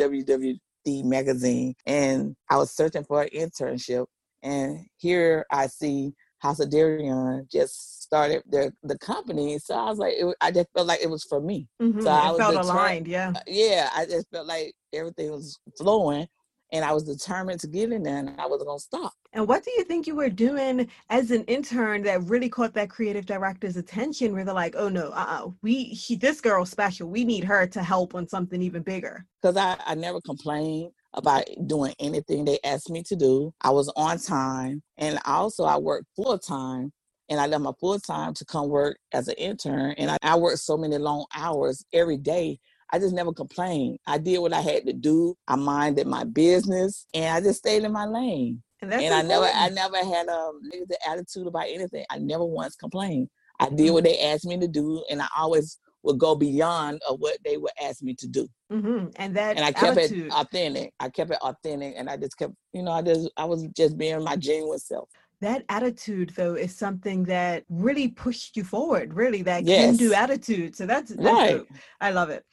WWD 0.86 1.04
magazine 1.04 1.74
and 1.86 2.36
I 2.50 2.56
was 2.56 2.74
searching 2.74 3.04
for 3.04 3.22
an 3.22 3.28
internship 3.34 4.06
and 4.42 4.86
here 4.98 5.46
I 5.50 5.66
see 5.66 6.12
House 6.38 6.60
of 6.60 6.68
Deréon 6.68 7.50
just 7.50 8.02
started 8.02 8.42
the 8.46 8.70
the 8.82 8.98
company. 8.98 9.58
So 9.58 9.74
I 9.74 9.88
was 9.88 9.98
like, 9.98 10.12
it, 10.14 10.36
I 10.42 10.50
just 10.50 10.68
felt 10.74 10.86
like 10.86 11.00
it 11.02 11.08
was 11.08 11.24
for 11.24 11.40
me. 11.40 11.66
Mm-hmm. 11.80 12.02
So 12.02 12.10
I 12.10 12.30
was 12.30 12.38
felt 12.38 12.54
deter- 12.54 12.68
aligned. 12.68 13.08
Yeah. 13.08 13.32
Yeah, 13.46 13.88
I 13.96 14.04
just 14.04 14.30
felt 14.30 14.46
like 14.46 14.74
everything 14.92 15.30
was 15.30 15.58
flowing, 15.78 16.26
and 16.74 16.84
I 16.84 16.92
was 16.92 17.04
determined 17.04 17.60
to 17.60 17.68
get 17.68 17.92
in 17.92 18.02
there, 18.02 18.18
and 18.18 18.34
I 18.38 18.46
wasn't 18.46 18.66
gonna 18.66 18.80
stop. 18.80 19.12
And 19.32 19.46
what 19.46 19.64
do 19.64 19.70
you 19.76 19.84
think 19.84 20.08
you 20.08 20.16
were 20.16 20.28
doing 20.28 20.90
as 21.08 21.30
an 21.30 21.44
intern 21.44 22.02
that 22.02 22.24
really 22.24 22.48
caught 22.48 22.74
that 22.74 22.90
creative 22.90 23.26
director's 23.26 23.76
attention? 23.76 24.32
Where 24.32 24.44
they're 24.44 24.52
like, 24.52 24.74
"Oh 24.76 24.88
no, 24.88 25.10
uh, 25.10 25.26
uh 25.28 25.50
we 25.62 25.84
he, 25.84 26.16
this 26.16 26.40
girl's 26.40 26.70
special. 26.70 27.08
We 27.08 27.24
need 27.24 27.44
her 27.44 27.66
to 27.68 27.82
help 27.82 28.16
on 28.16 28.28
something 28.28 28.60
even 28.60 28.82
bigger." 28.82 29.24
Because 29.40 29.56
I 29.56 29.76
I 29.86 29.94
never 29.94 30.20
complained 30.20 30.90
about 31.14 31.44
doing 31.68 31.94
anything 32.00 32.44
they 32.44 32.58
asked 32.64 32.90
me 32.90 33.04
to 33.04 33.14
do. 33.14 33.54
I 33.60 33.70
was 33.70 33.88
on 33.94 34.18
time, 34.18 34.82
and 34.98 35.20
also 35.24 35.64
I 35.64 35.78
worked 35.78 36.06
full 36.16 36.38
time. 36.38 36.92
And 37.30 37.40
I 37.40 37.46
left 37.46 37.62
my 37.62 37.72
full 37.80 37.98
time 37.98 38.34
to 38.34 38.44
come 38.44 38.68
work 38.68 38.98
as 39.12 39.28
an 39.28 39.34
intern. 39.38 39.94
And 39.96 40.10
I, 40.10 40.18
I 40.22 40.36
worked 40.36 40.58
so 40.58 40.76
many 40.76 40.98
long 40.98 41.24
hours 41.34 41.82
every 41.90 42.18
day 42.18 42.58
I 42.92 42.98
just 42.98 43.14
never 43.14 43.32
complained. 43.32 43.98
I 44.06 44.18
did 44.18 44.38
what 44.38 44.52
I 44.52 44.60
had 44.60 44.86
to 44.86 44.92
do. 44.92 45.36
I 45.48 45.56
minded 45.56 46.06
my 46.06 46.24
business 46.24 47.06
and 47.14 47.36
I 47.36 47.40
just 47.40 47.58
stayed 47.58 47.82
in 47.84 47.92
my 47.92 48.04
lane. 48.04 48.62
And, 48.82 48.92
and 48.92 49.14
I 49.14 49.22
never 49.22 49.46
I 49.46 49.68
never 49.70 49.96
had 49.96 50.26
a 50.28 50.50
negative 50.62 50.96
attitude 51.08 51.46
about 51.46 51.66
anything. 51.68 52.04
I 52.10 52.18
never 52.18 52.44
once 52.44 52.76
complained. 52.76 53.28
I 53.60 53.70
did 53.70 53.90
what 53.92 54.04
they 54.04 54.20
asked 54.20 54.44
me 54.44 54.58
to 54.58 54.68
do 54.68 55.04
and 55.10 55.22
I 55.22 55.28
always 55.38 55.78
would 56.02 56.18
go 56.18 56.34
beyond 56.34 57.00
of 57.08 57.18
what 57.18 57.38
they 57.44 57.56
would 57.56 57.72
ask 57.82 58.02
me 58.02 58.14
to 58.14 58.28
do. 58.28 58.46
Mm-hmm. 58.70 59.06
And 59.16 59.34
that 59.36 59.56
and 59.56 59.64
I 59.64 59.72
kept 59.72 59.96
attitude. 59.96 60.26
it 60.26 60.32
authentic. 60.32 60.92
I 61.00 61.08
kept 61.08 61.30
it 61.30 61.38
authentic 61.40 61.94
and 61.96 62.10
I 62.10 62.16
just 62.16 62.36
kept, 62.36 62.52
you 62.72 62.82
know, 62.82 62.92
I 62.92 63.00
just 63.00 63.30
I 63.36 63.44
was 63.44 63.66
just 63.76 63.96
being 63.96 64.22
my 64.22 64.36
genuine 64.36 64.78
self 64.78 65.08
that 65.44 65.64
attitude 65.68 66.32
though 66.36 66.54
is 66.54 66.74
something 66.74 67.24
that 67.24 67.64
really 67.68 68.08
pushed 68.08 68.56
you 68.56 68.64
forward 68.64 69.14
really 69.14 69.42
that 69.42 69.64
yes. 69.64 69.84
can 69.84 69.96
do 69.96 70.12
attitude 70.14 70.74
so 70.74 70.86
that's, 70.86 71.10
that's 71.10 71.22
right 71.22 71.58
dope. 71.58 71.68
i 72.00 72.10
love 72.10 72.30
it 72.30 72.44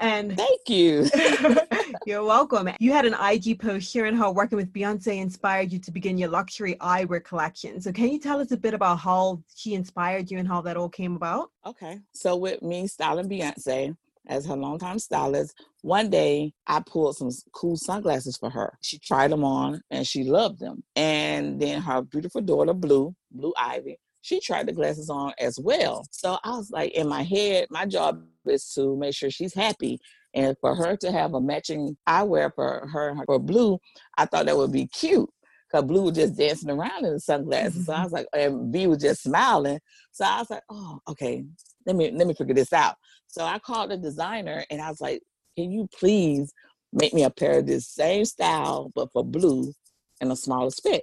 and 0.00 0.36
thank 0.36 0.68
you. 0.68 1.08
you're 2.06 2.24
welcome. 2.24 2.68
You 2.80 2.92
had 2.92 3.06
an 3.06 3.14
IG 3.14 3.60
post 3.60 3.90
sharing 3.90 4.16
how 4.16 4.32
working 4.32 4.56
with 4.56 4.72
Beyonce 4.72 5.20
inspired 5.20 5.72
you 5.72 5.78
to 5.80 5.90
begin 5.90 6.18
your 6.18 6.28
luxury 6.28 6.76
eyewear 6.80 7.22
collection. 7.22 7.80
So, 7.80 7.92
can 7.92 8.08
you 8.08 8.18
tell 8.18 8.40
us 8.40 8.50
a 8.50 8.56
bit 8.56 8.74
about 8.74 8.98
how 8.98 9.42
she 9.54 9.74
inspired 9.74 10.30
you 10.30 10.38
and 10.38 10.48
how 10.48 10.60
that 10.62 10.76
all 10.76 10.88
came 10.88 11.14
about? 11.14 11.50
Okay. 11.64 12.00
So, 12.12 12.36
with 12.36 12.62
me 12.62 12.86
styling 12.86 13.28
Beyonce 13.28 13.96
as 14.28 14.46
her 14.46 14.56
longtime 14.56 14.98
stylist, 14.98 15.54
one 15.82 16.10
day 16.10 16.52
I 16.66 16.80
pulled 16.80 17.16
some 17.16 17.30
cool 17.52 17.76
sunglasses 17.76 18.36
for 18.36 18.50
her. 18.50 18.78
She 18.80 18.98
tried 18.98 19.32
them 19.32 19.44
on 19.44 19.80
and 19.90 20.06
she 20.06 20.24
loved 20.24 20.60
them. 20.60 20.82
And 20.96 21.60
then 21.60 21.82
her 21.82 22.02
beautiful 22.02 22.40
daughter, 22.40 22.72
Blue, 22.72 23.14
Blue 23.30 23.52
Ivy, 23.58 23.98
she 24.20 24.40
tried 24.40 24.66
the 24.66 24.72
glasses 24.72 25.10
on 25.10 25.32
as 25.38 25.58
well. 25.58 26.04
So 26.10 26.38
I 26.44 26.50
was 26.50 26.70
like, 26.70 26.92
in 26.92 27.08
my 27.08 27.22
head, 27.22 27.66
my 27.70 27.84
job 27.86 28.22
is 28.46 28.72
to 28.74 28.96
make 28.96 29.14
sure 29.14 29.30
she's 29.30 29.54
happy. 29.54 29.98
And 30.34 30.56
for 30.60 30.74
her 30.74 30.96
to 30.98 31.12
have 31.12 31.34
a 31.34 31.40
matching 31.40 31.96
eyewear 32.08 32.52
for 32.54 32.88
her 32.92 33.14
for 33.26 33.38
Blue, 33.38 33.78
I 34.16 34.24
thought 34.24 34.46
that 34.46 34.56
would 34.56 34.72
be 34.72 34.86
cute. 34.86 35.28
Cause 35.70 35.84
Blue 35.84 36.02
was 36.02 36.16
just 36.16 36.36
dancing 36.36 36.70
around 36.70 37.06
in 37.06 37.14
the 37.14 37.20
sunglasses. 37.20 37.86
So 37.86 37.92
I 37.92 37.96
mm-hmm. 37.96 38.04
was 38.04 38.12
like, 38.12 38.26
and 38.34 38.70
B 38.70 38.86
was 38.86 38.98
just 38.98 39.22
smiling. 39.22 39.80
So 40.12 40.24
I 40.24 40.38
was 40.38 40.50
like, 40.50 40.62
oh, 40.70 41.00
okay, 41.08 41.44
let 41.86 41.96
me 41.96 42.10
let 42.10 42.26
me 42.26 42.34
figure 42.34 42.54
this 42.54 42.72
out. 42.72 42.96
So 43.32 43.44
I 43.44 43.58
called 43.58 43.90
the 43.90 43.96
designer 43.96 44.64
and 44.70 44.80
I 44.80 44.90
was 44.90 45.00
like, 45.00 45.22
can 45.56 45.72
you 45.72 45.88
please 45.98 46.52
make 46.92 47.14
me 47.14 47.24
a 47.24 47.30
pair 47.30 47.58
of 47.58 47.66
this 47.66 47.88
same 47.88 48.26
style, 48.26 48.92
but 48.94 49.10
for 49.10 49.24
blue 49.24 49.72
and 50.20 50.30
a 50.30 50.36
smaller 50.36 50.70
spec? 50.70 51.00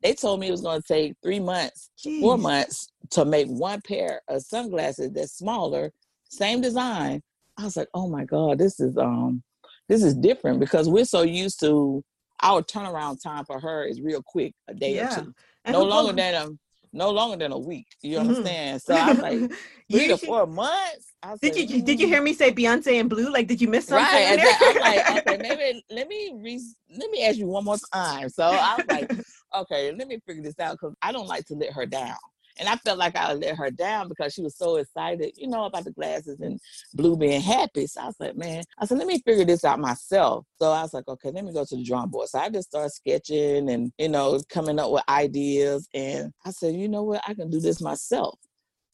They 0.00 0.14
told 0.14 0.38
me 0.38 0.46
it 0.46 0.52
was 0.52 0.60
going 0.60 0.80
to 0.80 0.86
take 0.86 1.16
three 1.20 1.40
months, 1.40 1.90
Jeez. 1.98 2.20
four 2.20 2.38
months 2.38 2.92
to 3.10 3.24
make 3.24 3.48
one 3.48 3.80
pair 3.80 4.22
of 4.28 4.42
sunglasses 4.42 5.10
that's 5.10 5.36
smaller, 5.36 5.92
same 6.28 6.60
design. 6.60 7.22
I 7.56 7.64
was 7.64 7.76
like, 7.76 7.88
oh 7.92 8.08
my 8.08 8.24
God, 8.24 8.58
this 8.58 8.78
is 8.78 8.96
um 8.96 9.42
this 9.88 10.04
is 10.04 10.14
different 10.14 10.60
because 10.60 10.88
we're 10.88 11.04
so 11.04 11.22
used 11.22 11.58
to 11.60 12.04
our 12.40 12.62
turnaround 12.62 13.20
time 13.20 13.44
for 13.44 13.58
her 13.58 13.82
is 13.82 14.00
real 14.00 14.22
quick, 14.22 14.54
a 14.68 14.74
day 14.74 14.94
yeah. 14.94 15.12
or 15.12 15.24
two. 15.24 15.34
And 15.64 15.72
no 15.72 15.82
longer 15.82 16.12
than 16.12 16.34
a 16.34 16.50
no 16.98 17.10
longer 17.10 17.36
than 17.36 17.52
a 17.52 17.58
week. 17.58 17.86
You 18.02 18.18
mm-hmm. 18.18 18.28
understand? 18.28 18.80
Mm-hmm. 18.80 18.92
So 18.92 18.98
I 18.98 19.08
was 19.10 19.18
like, 19.20 19.58
three 19.90 20.08
to 20.08 20.18
four 20.18 20.46
months. 20.46 21.14
did 21.40 21.56
you 21.56 21.66
mm. 21.66 21.84
did 21.84 22.00
you 22.00 22.06
hear 22.06 22.20
me 22.20 22.34
say 22.34 22.52
Beyonce 22.52 23.00
and 23.00 23.08
Blue? 23.08 23.32
Like, 23.32 23.46
did 23.46 23.62
you 23.62 23.68
miss 23.68 23.86
something? 23.86 24.04
Right. 24.04 24.38
I'm 24.38 24.76
like, 24.80 25.26
okay, 25.26 25.36
maybe 25.40 25.84
let 25.90 26.08
me 26.08 26.32
re- 26.36 26.74
let 26.98 27.10
me 27.10 27.24
ask 27.24 27.38
you 27.38 27.46
one 27.46 27.64
more 27.64 27.78
time. 27.94 28.28
So 28.28 28.44
I 28.44 28.76
was 28.76 28.86
like, 28.88 29.12
okay, 29.56 29.92
let 29.92 30.08
me 30.08 30.18
figure 30.26 30.42
this 30.42 30.58
out 30.58 30.72
because 30.72 30.94
I 31.00 31.12
don't 31.12 31.28
like 31.28 31.46
to 31.46 31.54
let 31.54 31.72
her 31.72 31.86
down. 31.86 32.16
And 32.58 32.68
I 32.68 32.76
felt 32.76 32.98
like 32.98 33.16
I 33.16 33.32
let 33.32 33.56
her 33.56 33.70
down 33.70 34.08
because 34.08 34.34
she 34.34 34.42
was 34.42 34.56
so 34.56 34.76
excited, 34.76 35.32
you 35.36 35.48
know, 35.48 35.64
about 35.64 35.84
the 35.84 35.92
glasses 35.92 36.40
and 36.40 36.60
Blue 36.94 37.16
being 37.16 37.40
happy. 37.40 37.86
So 37.86 38.00
I 38.00 38.06
was 38.06 38.16
like, 38.20 38.36
man, 38.36 38.64
I 38.78 38.86
said, 38.86 38.98
let 38.98 39.06
me 39.06 39.22
figure 39.24 39.44
this 39.44 39.64
out 39.64 39.78
myself. 39.78 40.44
So 40.60 40.70
I 40.72 40.82
was 40.82 40.94
like, 40.94 41.08
okay, 41.08 41.30
let 41.30 41.44
me 41.44 41.52
go 41.52 41.64
to 41.64 41.76
the 41.76 41.84
drawing 41.84 42.10
board. 42.10 42.28
So 42.28 42.38
I 42.38 42.48
just 42.48 42.68
started 42.68 42.90
sketching 42.90 43.70
and, 43.70 43.92
you 43.98 44.08
know, 44.08 44.40
coming 44.48 44.78
up 44.78 44.90
with 44.90 45.04
ideas. 45.08 45.88
And 45.94 46.32
I 46.44 46.50
said, 46.50 46.74
you 46.74 46.88
know 46.88 47.02
what, 47.04 47.22
I 47.26 47.34
can 47.34 47.50
do 47.50 47.60
this 47.60 47.80
myself. 47.80 48.38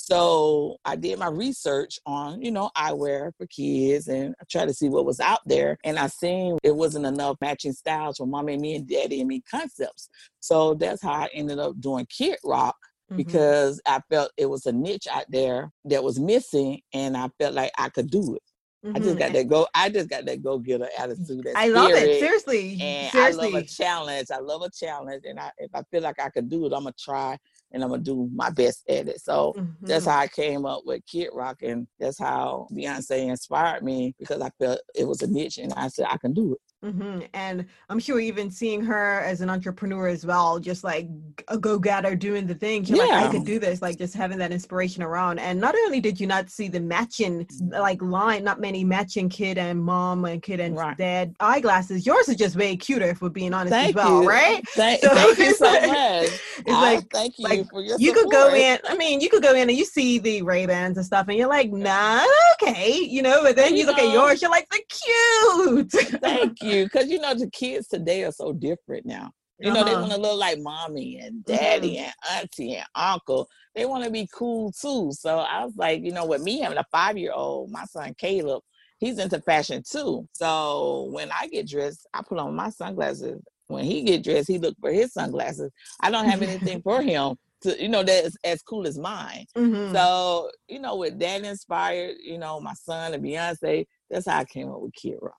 So 0.06 0.76
I 0.84 0.96
did 0.96 1.18
my 1.18 1.28
research 1.28 1.98
on, 2.04 2.42
you 2.42 2.50
know, 2.50 2.70
eyewear 2.76 3.32
for 3.38 3.46
kids 3.46 4.08
and 4.08 4.34
I 4.38 4.44
tried 4.50 4.66
to 4.66 4.74
see 4.74 4.90
what 4.90 5.06
was 5.06 5.18
out 5.18 5.40
there. 5.46 5.78
And 5.82 5.98
I 5.98 6.08
seen 6.08 6.58
it 6.62 6.76
wasn't 6.76 7.06
enough 7.06 7.38
matching 7.40 7.72
styles 7.72 8.18
for 8.18 8.26
mommy 8.26 8.52
and 8.52 8.60
me 8.60 8.76
and 8.76 8.86
daddy 8.86 9.20
and 9.20 9.28
me 9.28 9.42
concepts. 9.50 10.10
So 10.40 10.74
that's 10.74 11.00
how 11.00 11.12
I 11.12 11.30
ended 11.32 11.58
up 11.58 11.80
doing 11.80 12.06
Kid 12.10 12.36
Raq 12.44 12.74
mm-hmm. 13.10 13.16
because 13.16 13.80
I 13.86 14.00
felt 14.10 14.32
it 14.36 14.46
was 14.46 14.66
a 14.66 14.72
niche 14.72 15.06
out 15.10 15.26
there 15.28 15.70
that 15.86 16.04
was 16.04 16.18
missing 16.18 16.80
and 16.92 17.16
I 17.16 17.28
felt 17.38 17.54
like 17.54 17.72
I 17.78 17.88
could 17.88 18.10
do 18.10 18.34
it. 18.34 18.42
Mm-hmm. 18.84 18.96
I 18.96 18.98
just 19.00 19.18
got 19.18 19.32
that 19.32 19.48
go. 19.48 19.66
I 19.74 19.88
just 19.88 20.10
got 20.10 20.26
that 20.26 20.42
go 20.42 20.58
getter 20.58 20.88
attitude. 20.98 21.48
I 21.56 21.68
love 21.68 21.90
it. 21.92 22.20
Seriously, 22.20 22.78
and 22.82 23.10
Seriously. 23.10 23.46
I 23.46 23.50
love 23.50 23.54
a 23.54 23.66
challenge. 23.66 24.26
I 24.30 24.40
love 24.40 24.60
a 24.60 24.68
challenge, 24.70 25.24
and 25.24 25.40
I, 25.40 25.50
if 25.56 25.70
I 25.74 25.82
feel 25.90 26.02
like 26.02 26.20
I 26.20 26.28
could 26.28 26.50
do 26.50 26.66
it, 26.66 26.72
I'm 26.74 26.82
gonna 26.82 26.94
try 26.98 27.38
and 27.72 27.82
I'm 27.82 27.88
gonna 27.88 28.02
do 28.02 28.28
my 28.34 28.50
best 28.50 28.82
at 28.90 29.08
it. 29.08 29.22
So 29.22 29.54
mm-hmm. 29.56 29.86
that's 29.86 30.04
how 30.04 30.18
I 30.18 30.28
came 30.28 30.66
up 30.66 30.82
with 30.84 31.04
Kid 31.06 31.30
Raq, 31.34 31.62
and 31.62 31.86
that's 31.98 32.18
how 32.18 32.68
Beyonce 32.72 33.30
inspired 33.30 33.82
me 33.82 34.14
because 34.18 34.42
I 34.42 34.50
felt 34.60 34.80
it 34.94 35.08
was 35.08 35.22
a 35.22 35.28
niche, 35.28 35.56
and 35.56 35.72
I 35.72 35.88
said 35.88 36.06
I 36.10 36.18
can 36.18 36.34
do 36.34 36.52
it. 36.52 36.60
Mm-hmm. 36.84 37.20
And 37.32 37.64
I'm 37.88 37.98
sure 37.98 38.20
even 38.20 38.50
seeing 38.50 38.84
her 38.84 39.20
as 39.20 39.40
an 39.40 39.48
entrepreneur 39.48 40.06
as 40.06 40.26
well, 40.26 40.58
just 40.58 40.84
like 40.84 41.08
a 41.48 41.56
go 41.56 41.78
getter 41.78 42.14
doing 42.14 42.46
the 42.46 42.54
thing, 42.54 42.84
you're 42.84 42.98
yeah. 42.98 43.04
like, 43.04 43.24
I 43.26 43.30
could 43.30 43.44
do 43.44 43.58
this, 43.58 43.80
like 43.80 43.96
just 43.96 44.14
having 44.14 44.38
that 44.38 44.52
inspiration 44.52 45.02
around. 45.02 45.38
And 45.38 45.58
not 45.60 45.74
only 45.86 46.00
did 46.00 46.20
you 46.20 46.26
not 46.26 46.50
see 46.50 46.68
the 46.68 46.80
matching, 46.80 47.46
like 47.62 48.02
line, 48.02 48.44
not 48.44 48.60
many 48.60 48.84
matching 48.84 49.30
kid 49.30 49.56
and 49.56 49.82
mom 49.82 50.26
and 50.26 50.42
kid 50.42 50.60
and 50.60 50.76
right. 50.76 50.96
dad 50.98 51.34
eyeglasses, 51.40 52.04
yours 52.04 52.28
is 52.28 52.36
just 52.36 52.56
way 52.56 52.76
cuter, 52.76 53.06
if 53.06 53.22
we're 53.22 53.30
being 53.30 53.54
honest 53.54 53.72
thank 53.72 53.88
as 53.90 53.94
well, 53.94 54.22
you. 54.22 54.28
right? 54.28 54.62
Thank, 54.70 55.00
so, 55.00 55.08
thank 55.14 55.38
you 55.38 55.54
so 55.54 55.72
much. 55.72 56.28
It's 56.58 56.64
I 56.68 56.94
like, 56.94 57.10
thank 57.10 57.38
you 57.38 57.48
like, 57.48 57.70
for 57.70 57.80
your 57.80 57.98
You 57.98 58.08
support. 58.08 58.24
could 58.24 58.32
go 58.32 58.54
in, 58.54 58.78
I 58.86 58.96
mean, 58.96 59.20
you 59.20 59.30
could 59.30 59.42
go 59.42 59.54
in 59.54 59.70
and 59.70 59.78
you 59.78 59.86
see 59.86 60.18
the 60.18 60.42
Ray 60.42 60.66
Bans 60.66 60.98
and 60.98 61.06
stuff, 61.06 61.28
and 61.28 61.38
you're 61.38 61.48
like, 61.48 61.72
nah, 61.72 62.24
okay, 62.54 62.98
you 62.98 63.22
know, 63.22 63.42
but 63.42 63.56
then 63.56 63.72
you, 63.72 63.80
you 63.80 63.86
look 63.86 63.96
know, 63.96 64.06
at 64.06 64.12
yours, 64.12 64.42
you're 64.42 64.50
like, 64.50 64.68
they're 64.68 64.80
cute. 64.88 65.90
Thank 66.20 66.62
you 66.62 66.73
you 66.74 66.84
because 66.84 67.08
you 67.08 67.20
know 67.20 67.34
the 67.34 67.50
kids 67.50 67.88
today 67.88 68.24
are 68.24 68.32
so 68.32 68.52
different 68.52 69.06
now. 69.06 69.30
You 69.58 69.72
know, 69.72 69.80
uh-huh. 69.80 69.88
they 69.88 69.94
want 69.94 70.12
to 70.12 70.20
look 70.20 70.38
like 70.38 70.58
mommy 70.58 71.20
and 71.20 71.44
daddy 71.44 71.96
mm-hmm. 71.96 72.04
and 72.04 72.42
auntie 72.42 72.74
and 72.74 72.86
uncle. 72.94 73.48
They 73.74 73.86
want 73.86 74.04
to 74.04 74.10
be 74.10 74.28
cool 74.34 74.72
too. 74.72 75.12
So 75.12 75.38
I 75.38 75.64
was 75.64 75.76
like, 75.76 76.02
you 76.02 76.12
know, 76.12 76.26
with 76.26 76.42
me 76.42 76.60
having 76.60 76.78
a 76.78 76.84
five 76.90 77.16
year 77.16 77.32
old, 77.32 77.70
my 77.70 77.84
son 77.84 78.14
Caleb, 78.18 78.62
he's 78.98 79.18
into 79.18 79.40
fashion 79.40 79.82
too. 79.88 80.28
So 80.32 81.08
when 81.12 81.30
I 81.30 81.46
get 81.48 81.68
dressed, 81.68 82.06
I 82.12 82.22
put 82.22 82.38
on 82.38 82.54
my 82.54 82.70
sunglasses. 82.70 83.40
When 83.68 83.84
he 83.84 84.02
get 84.02 84.24
dressed, 84.24 84.48
he 84.48 84.58
look 84.58 84.76
for 84.80 84.92
his 84.92 85.12
sunglasses. 85.12 85.70
I 86.00 86.10
don't 86.10 86.28
have 86.28 86.42
anything 86.42 86.82
for 86.82 87.00
him 87.00 87.36
to, 87.62 87.80
you 87.80 87.88
know, 87.88 88.02
that's 88.02 88.36
as 88.44 88.60
cool 88.62 88.86
as 88.86 88.98
mine. 88.98 89.46
Mm-hmm. 89.56 89.94
So, 89.94 90.50
you 90.68 90.80
know, 90.80 90.96
with 90.96 91.18
that 91.20 91.44
inspired, 91.44 92.16
you 92.22 92.38
know, 92.38 92.60
my 92.60 92.74
son 92.74 93.14
and 93.14 93.24
Beyonce, 93.24 93.86
that's 94.10 94.26
how 94.26 94.40
I 94.40 94.44
came 94.44 94.68
up 94.68 94.80
with 94.80 94.94
Kid 94.94 95.16
Raq. 95.22 95.34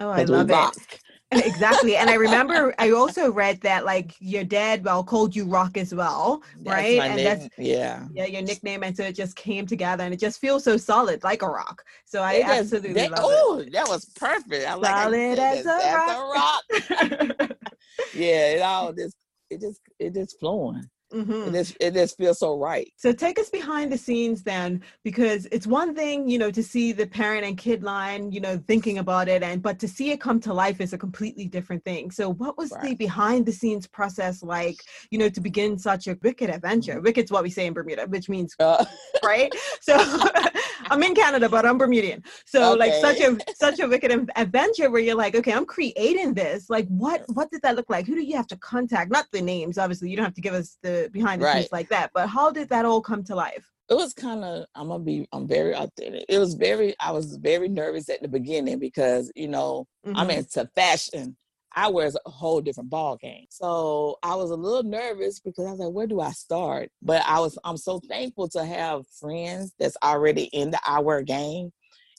Oh, 0.00 0.10
I 0.10 0.24
love 0.24 0.50
it. 0.50 1.00
exactly. 1.32 1.96
And 1.96 2.08
I 2.08 2.14
remember 2.26 2.74
I 2.78 2.90
also 2.90 3.30
read 3.30 3.60
that 3.60 3.84
like 3.84 4.14
your 4.18 4.44
dad 4.44 4.84
well 4.84 5.04
called 5.04 5.36
you 5.36 5.44
rock 5.44 5.76
as 5.76 5.94
well, 5.94 6.42
that's 6.60 6.66
right? 6.66 7.00
and 7.00 7.16
name. 7.16 7.24
that's 7.24 7.48
yeah. 7.58 8.06
Yeah, 8.12 8.26
your 8.26 8.42
nickname 8.42 8.82
and 8.82 8.96
so 8.96 9.04
it 9.04 9.14
just 9.14 9.36
came 9.36 9.66
together 9.66 10.04
and 10.04 10.14
it 10.14 10.20
just 10.20 10.40
feels 10.40 10.64
so 10.64 10.76
solid 10.76 11.22
like 11.24 11.42
a 11.42 11.48
rock. 11.48 11.84
So 12.06 12.22
I 12.22 12.42
absolutely 12.44 12.94
that, 12.94 13.12
oh, 13.16 13.64
that 13.72 13.88
was 13.88 14.06
perfect. 14.06 14.66
I 14.66 14.80
solid 14.80 15.38
like 15.38 15.38
as, 15.38 15.66
as, 15.66 15.66
a 15.66 16.32
rock. 16.34 16.62
A 16.70 17.44
rock. 17.44 17.50
yeah, 18.14 18.52
it 18.52 18.62
all 18.62 18.92
just 18.92 19.16
it 19.50 19.60
just 19.60 19.80
it 19.98 20.14
just 20.14 20.38
flowing. 20.38 20.88
Mm-hmm. 21.12 21.48
It, 21.48 21.52
just, 21.52 21.76
it 21.80 21.94
just 21.94 22.16
feels 22.18 22.38
so 22.38 22.58
right. 22.58 22.92
So 22.96 23.12
take 23.12 23.38
us 23.38 23.48
behind 23.48 23.90
the 23.90 23.98
scenes 23.98 24.42
then, 24.42 24.82
because 25.04 25.46
it's 25.50 25.66
one 25.66 25.94
thing, 25.94 26.28
you 26.28 26.38
know, 26.38 26.50
to 26.50 26.62
see 26.62 26.92
the 26.92 27.06
parent 27.06 27.44
and 27.44 27.56
kid 27.56 27.82
line, 27.82 28.30
you 28.30 28.40
know, 28.40 28.62
thinking 28.68 28.98
about 28.98 29.28
it, 29.28 29.42
and 29.42 29.62
but 29.62 29.78
to 29.80 29.88
see 29.88 30.10
it 30.10 30.20
come 30.20 30.40
to 30.40 30.52
life 30.52 30.80
is 30.80 30.92
a 30.92 30.98
completely 30.98 31.46
different 31.46 31.84
thing. 31.84 32.10
So 32.10 32.32
what 32.34 32.58
was 32.58 32.72
right. 32.72 32.82
the 32.82 32.94
behind 32.94 33.46
the 33.46 33.52
scenes 33.52 33.86
process 33.86 34.42
like, 34.42 34.76
you 35.10 35.18
know, 35.18 35.28
to 35.30 35.40
begin 35.40 35.78
such 35.78 36.08
a 36.08 36.18
wicked 36.22 36.50
adventure? 36.50 36.94
Mm-hmm. 36.94 37.04
Wicked's 37.04 37.32
what 37.32 37.42
we 37.42 37.50
say 37.50 37.66
in 37.66 37.72
Bermuda, 37.72 38.06
which 38.06 38.28
means 38.28 38.54
uh. 38.60 38.84
right. 39.24 39.52
So 39.80 39.96
I'm 40.90 41.02
in 41.02 41.14
Canada, 41.14 41.48
but 41.48 41.66
I'm 41.66 41.78
Bermudian. 41.78 42.24
So 42.46 42.72
okay. 42.72 42.78
like 42.78 42.94
such 42.94 43.20
a 43.20 43.36
such 43.54 43.80
a 43.80 43.88
wicked 43.88 44.30
adventure 44.36 44.90
where 44.90 45.00
you're 45.00 45.14
like, 45.14 45.34
okay, 45.34 45.52
I'm 45.52 45.66
creating 45.66 46.34
this. 46.34 46.68
Like, 46.70 46.86
what 46.88 47.22
what 47.28 47.50
did 47.50 47.62
that 47.62 47.76
look 47.76 47.90
like? 47.90 48.06
Who 48.06 48.14
do 48.14 48.22
you 48.22 48.36
have 48.36 48.46
to 48.48 48.56
contact? 48.56 49.10
Not 49.10 49.26
the 49.32 49.42
names, 49.42 49.78
obviously. 49.78 50.10
You 50.10 50.16
don't 50.16 50.24
have 50.24 50.34
to 50.34 50.40
give 50.40 50.54
us 50.54 50.78
the 50.82 51.10
behind 51.12 51.42
the 51.42 51.46
right. 51.46 51.54
scenes 51.56 51.72
like 51.72 51.88
that. 51.88 52.10
But 52.14 52.28
how 52.28 52.50
did 52.50 52.68
that 52.70 52.84
all 52.84 53.00
come 53.00 53.24
to 53.24 53.34
life? 53.34 53.66
It 53.90 53.94
was 53.94 54.12
kind 54.12 54.44
of 54.44 54.66
I'm 54.74 54.88
gonna 54.88 55.02
be 55.02 55.26
I'm 55.32 55.46
very 55.46 55.74
authentic. 55.74 56.24
It 56.28 56.38
was 56.38 56.54
very 56.54 56.94
I 57.00 57.12
was 57.12 57.36
very 57.36 57.68
nervous 57.68 58.08
at 58.10 58.20
the 58.20 58.28
beginning 58.28 58.78
because 58.78 59.32
you 59.34 59.48
know 59.48 59.86
mm-hmm. 60.06 60.16
I'm 60.16 60.30
into 60.30 60.68
fashion. 60.74 61.36
I 61.78 61.86
wear 61.86 62.10
a 62.26 62.30
whole 62.30 62.60
different 62.60 62.90
ball 62.90 63.16
game. 63.16 63.46
So 63.50 64.18
I 64.24 64.34
was 64.34 64.50
a 64.50 64.56
little 64.56 64.82
nervous 64.82 65.38
because 65.38 65.64
I 65.64 65.70
was 65.70 65.78
like, 65.78 65.92
where 65.92 66.08
do 66.08 66.20
I 66.20 66.32
start? 66.32 66.90
But 67.00 67.22
I 67.24 67.38
was 67.38 67.56
I'm 67.62 67.76
so 67.76 68.00
thankful 68.00 68.48
to 68.48 68.64
have 68.64 69.06
friends 69.20 69.72
that's 69.78 69.96
already 70.02 70.46
in 70.46 70.72
the 70.72 70.78
eyewear 70.78 71.24
game, 71.24 71.70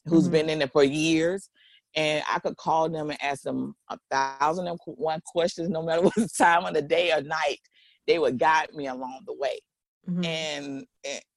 who's 0.06 0.24
mm-hmm. 0.24 0.32
been 0.32 0.50
in 0.50 0.62
it 0.62 0.72
for 0.72 0.86
years. 0.86 1.50
And 1.94 2.24
I 2.32 2.40
could 2.40 2.56
call 2.56 2.88
them 2.88 3.10
and 3.10 3.22
ask 3.22 3.42
them 3.42 3.76
a 3.90 3.98
thousand 4.10 4.68
and 4.68 4.80
one 4.86 5.20
questions, 5.26 5.68
no 5.68 5.84
matter 5.84 6.04
what 6.04 6.14
time 6.38 6.64
of 6.64 6.74
the 6.74 6.82
day 6.82 7.12
or 7.12 7.22
night 7.22 7.60
they 8.08 8.18
would 8.18 8.40
guide 8.40 8.74
me 8.74 8.88
along 8.88 9.24
the 9.26 9.36
way. 9.36 9.60
Mm-hmm. 10.10 10.24
And 10.24 10.86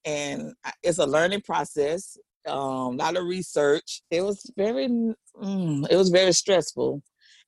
and 0.05 0.53
it's 0.81 0.99
a 0.99 1.05
learning 1.05 1.41
process. 1.41 2.17
Um, 2.47 2.55
a 2.55 2.89
lot 2.91 3.17
of 3.17 3.25
research. 3.25 4.01
It 4.09 4.21
was 4.21 4.49
very 4.55 4.87
mm, 4.87 5.87
it 5.91 5.95
was 5.97 6.09
very 6.09 6.31
stressful. 6.31 7.03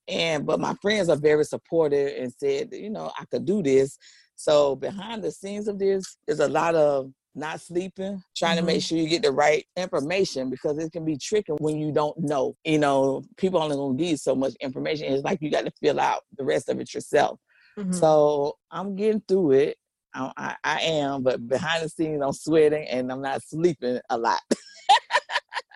And 0.08 0.46
but 0.46 0.60
my 0.60 0.76
friends 0.82 1.10
are 1.10 1.16
very 1.16 1.46
supportive 1.46 2.14
and 2.18 2.34
said, 2.38 2.70
you 2.72 2.90
know, 2.90 3.12
I 3.20 3.26
could 3.26 3.46
do 3.46 3.64
this. 3.64 3.98
So 4.36 4.76
behind 4.76 5.24
the 5.24 5.32
scenes 5.32 5.68
of 5.68 5.80
this 5.80 6.18
is 6.28 6.40
a 6.40 6.48
lot 6.48 6.76
of 6.76 7.12
not 7.36 7.60
sleeping, 7.62 8.22
trying 8.36 8.58
mm-hmm. 8.58 8.68
to 8.68 8.74
make 8.74 8.82
sure 8.82 8.98
you 8.98 9.10
get 9.10 9.24
the 9.24 9.32
right 9.32 9.66
information 9.76 10.50
because 10.50 10.78
it 10.78 10.92
can 10.92 11.04
be 11.04 11.18
tricky 11.18 11.52
when 11.60 11.78
you 11.78 11.92
don't 11.92 12.18
know. 12.18 12.56
You 12.64 12.80
know, 12.80 13.24
people 13.38 13.62
only 13.62 13.76
gonna 13.76 13.98
give 13.98 14.10
you 14.10 14.18
so 14.18 14.36
much 14.36 14.54
information. 14.62 15.12
It's 15.12 15.24
like 15.24 15.42
you 15.42 15.52
got 15.52 15.66
to 15.66 15.72
fill 15.82 16.00
out 16.00 16.22
the 16.38 16.46
rest 16.46 16.70
of 16.70 16.80
it 16.80 16.94
yourself. 16.94 17.40
Mm-hmm. 17.78 17.92
So 17.92 18.54
I'm 18.72 18.96
getting 18.96 19.22
through 19.28 19.52
it. 19.52 19.78
I, 20.14 20.32
I, 20.38 20.56
I, 20.64 20.82
am, 20.82 21.24
but 21.24 21.46
behind 21.46 21.84
the 21.84 21.90
scenes, 21.90 22.22
I'm 22.22 22.32
sweating 22.32 22.88
and 22.88 23.12
I'm 23.12 23.22
not 23.22 23.44
sleeping 23.44 24.00
a 24.10 24.18
lot. 24.18 24.40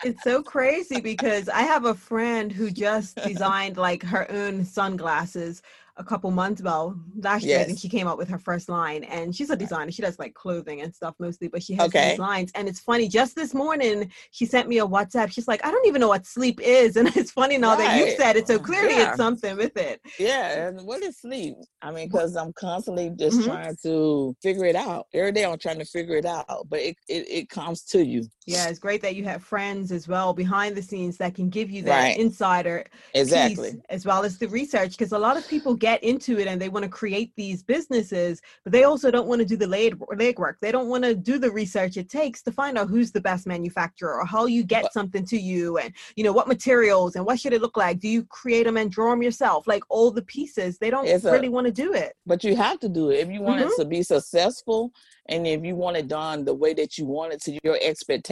it's 0.04 0.24
so 0.24 0.42
crazy 0.42 1.02
because 1.02 1.50
I 1.50 1.62
have 1.62 1.86
a 1.86 1.94
friend 1.94 2.52
who 2.52 2.72
just 2.72 3.16
designed 3.24 3.78
like 3.78 4.04
her 4.04 4.30
own 4.32 4.66
sunglasses 4.66 5.62
a 6.00 6.04
couple 6.04 6.32
months 6.32 6.62
ago. 6.62 6.96
Last 7.22 7.44
year, 7.44 7.58
yes. 7.58 7.64
I 7.64 7.66
think 7.66 7.80
she 7.80 7.90
came 7.90 8.08
out 8.08 8.18
with 8.18 8.30
her 8.30 8.40
first 8.40 8.70
line, 8.70 9.04
and 9.04 9.36
she's 9.36 9.50
a 9.50 9.56
designer. 9.56 9.92
She 9.92 10.02
does 10.02 10.18
like 10.18 10.34
clothing 10.34 10.82
and 10.82 10.96
stuff 10.96 11.14
mostly, 11.20 11.50
but 11.50 11.62
she 11.62 11.74
has 11.74 11.88
okay. 11.90 12.12
these 12.12 12.20
lines. 12.20 12.52
And 12.56 12.68
it's 12.68 12.80
funny. 12.80 13.08
Just 13.08 13.36
this 13.36 13.54
morning, 13.54 14.10
she 14.32 14.46
sent 14.46 14.70
me 14.70 14.80
a 14.80 14.88
WhatsApp. 14.88 15.32
She's 15.32 15.48
like, 15.48 15.64
"I 15.66 15.72
don't 15.72 15.86
even 15.86 16.00
know 16.00 16.08
what 16.08 16.26
sleep 16.26 16.62
is," 16.62 16.96
and 16.96 17.16
it's 17.16 17.32
funny 17.32 17.58
now 17.58 17.72
right. 17.72 17.80
that 17.80 17.98
you 17.98 18.16
said 18.16 18.38
it. 18.38 18.48
So 18.48 18.58
clearly, 18.58 18.96
yeah. 18.96 19.10
it's 19.10 19.18
something 19.18 19.58
with 19.58 19.76
it. 19.78 20.02
Yeah, 20.18 20.68
and 20.68 20.88
what 20.88 21.04
is 21.04 21.18
sleep? 21.18 21.56
I 21.82 21.92
mean, 21.92 22.08
because 22.08 22.36
I'm 22.38 22.54
constantly 22.54 23.12
just 23.12 23.38
mm-hmm. 23.38 23.50
trying 23.50 23.76
to 23.84 24.36
figure 24.42 24.66
it 24.66 24.76
out. 24.76 25.08
Every 25.14 25.34
day, 25.34 25.46
I'm 25.46 25.60
trying 25.60 25.80
to 25.80 25.86
figure 25.86 26.16
it 26.16 26.26
out, 26.26 26.68
but 26.70 26.80
it, 26.80 26.96
it 27.10 27.30
it 27.30 27.50
comes 27.50 27.84
to 27.84 28.04
you. 28.04 28.26
Yeah, 28.52 28.68
it's 28.70 28.80
great 28.80 29.02
that 29.02 29.16
you 29.16 29.24
have 29.26 29.44
friends 29.44 29.92
as 29.92 30.08
well 30.08 30.34
behind 30.34 30.76
the 30.76 30.82
scenes 30.82 31.18
that 31.18 31.36
can 31.36 31.50
give 31.50 31.70
you 31.70 31.82
that 31.84 32.02
right. 32.02 32.18
insider 32.18 32.86
exactly 33.14 33.82
as 33.90 34.06
well 34.06 34.24
as 34.24 34.38
the 34.38 34.48
research 34.48 34.92
because 34.92 35.12
a 35.12 35.18
lot 35.18 35.38
of 35.38 35.48
people 35.48 35.74
get 35.74 36.04
into 36.04 36.40
it 36.40 36.48
and 36.48 36.62
they 36.62 36.70
want 36.70 36.84
to 36.84 36.90
create 36.90 37.32
these 37.36 37.64
businesses, 37.64 38.42
but 38.64 38.74
they 38.74 38.84
also 38.84 39.12
don't 39.12 39.28
want 39.28 39.40
to 39.40 39.46
do 39.46 39.56
the 39.56 39.68
leg 39.68 39.98
legwork. 40.00 40.56
They 40.62 40.72
don't 40.72 40.88
want 40.88 41.04
to 41.04 41.16
do 41.16 41.38
the 41.38 41.52
research 41.52 41.98
it 41.98 42.10
takes 42.10 42.42
to 42.44 42.52
find 42.52 42.78
out 42.78 42.90
who's 42.90 43.12
the 43.12 43.22
best 43.22 43.48
manufacturer 43.48 44.20
or 44.20 44.26
how 44.26 44.46
you 44.46 44.64
get 44.64 44.92
something 44.94 45.26
to 45.26 45.38
you 45.38 45.78
and 45.78 45.94
you 46.16 46.24
know 46.24 46.34
what 46.34 46.48
materials 46.48 47.16
and 47.16 47.26
what 47.26 47.40
should 47.40 47.54
it 47.54 47.62
look 47.62 47.78
like. 47.78 48.00
Do 48.00 48.08
you 48.08 48.24
create 48.26 48.64
them 48.64 48.78
and 48.78 48.92
draw 48.92 49.12
them 49.12 49.24
yourself? 49.24 49.68
Like 49.68 49.84
all 49.90 50.12
the 50.12 50.22
pieces, 50.24 50.78
they 50.78 50.90
don't 50.90 51.08
it's 51.08 51.24
really 51.24 51.48
a, 51.48 51.52
want 51.52 51.68
to 51.68 51.74
do 51.74 51.94
it. 51.94 52.14
But 52.26 52.44
you 52.44 52.56
have 52.56 52.80
to 52.80 52.90
do 52.90 53.10
it 53.10 53.20
if 53.20 53.30
you 53.30 53.42
want 53.42 53.62
mm-hmm. 53.62 53.70
it 53.70 53.84
to 53.84 53.86
be 53.86 54.04
successful 54.04 54.92
and 55.30 55.46
if 55.46 55.64
you 55.64 55.76
want 55.76 55.98
it 55.98 56.08
done 56.08 56.44
the 56.44 56.54
way 56.54 56.74
that 56.74 56.98
you 56.98 57.06
want 57.06 57.34
it 57.34 57.42
to 57.44 57.58
your 57.64 57.78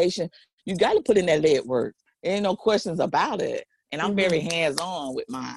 expectation. 0.07 0.29
You 0.65 0.75
got 0.75 0.93
to 0.93 1.01
put 1.01 1.17
in 1.17 1.25
that 1.27 1.41
lead 1.41 1.65
work. 1.65 1.95
ain't 2.23 2.43
no 2.43 2.55
questions 2.55 2.99
about 2.99 3.41
it. 3.41 3.65
And 3.91 4.01
I'm 4.01 4.09
mm-hmm. 4.09 4.19
very 4.19 4.39
hands 4.41 4.79
on 4.81 5.15
with 5.15 5.29
mine. 5.29 5.55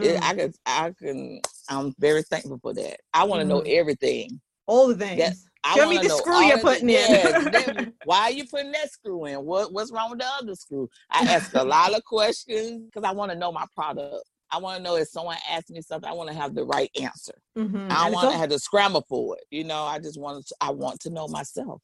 It, 0.00 0.16
hmm. 0.16 0.24
I 0.24 0.34
can, 0.34 0.52
I 0.66 0.92
can, 0.98 1.40
I'm 1.68 1.92
very 1.98 2.22
thankful 2.22 2.58
for 2.62 2.72
that. 2.74 3.00
I 3.12 3.24
want 3.24 3.40
to 3.40 3.42
mm-hmm. 3.42 3.66
know 3.66 3.78
everything. 3.78 4.40
All 4.66 4.88
the 4.88 4.94
things. 4.94 5.18
That, 5.18 5.34
Show 5.76 5.90
me 5.90 5.98
the 5.98 6.08
screw 6.08 6.42
you're 6.42 6.58
putting 6.58 6.88
in. 6.88 6.94
Yes, 6.96 7.86
why 8.04 8.20
are 8.20 8.30
you 8.30 8.46
putting 8.46 8.72
that 8.72 8.90
screw 8.90 9.26
in? 9.26 9.44
What 9.44 9.74
What's 9.74 9.92
wrong 9.92 10.08
with 10.08 10.20
the 10.20 10.26
other 10.40 10.54
screw? 10.54 10.88
I 11.10 11.24
ask 11.24 11.54
a 11.54 11.62
lot 11.64 11.92
of 11.92 12.02
questions 12.04 12.86
because 12.86 13.06
I 13.06 13.12
want 13.12 13.30
to 13.30 13.36
know 13.36 13.52
my 13.52 13.66
product. 13.74 14.24
I 14.50 14.56
want 14.56 14.78
to 14.78 14.82
know 14.82 14.96
if 14.96 15.08
someone 15.08 15.36
asks 15.50 15.68
me 15.68 15.82
something, 15.82 16.08
I 16.08 16.14
want 16.14 16.30
to 16.30 16.34
have 16.34 16.54
the 16.54 16.64
right 16.64 16.90
answer. 16.98 17.34
Mm-hmm. 17.58 17.88
I 17.90 18.04
don't 18.04 18.12
want 18.12 18.32
to 18.32 18.38
have 18.38 18.48
to 18.48 18.58
scramble 18.58 19.04
for 19.06 19.36
it. 19.36 19.44
You 19.50 19.64
know, 19.64 19.82
I 19.82 19.98
just 19.98 20.18
want 20.18 20.46
to. 20.46 20.54
I 20.62 20.70
want 20.70 20.98
to 21.00 21.10
know 21.10 21.28
myself. 21.28 21.82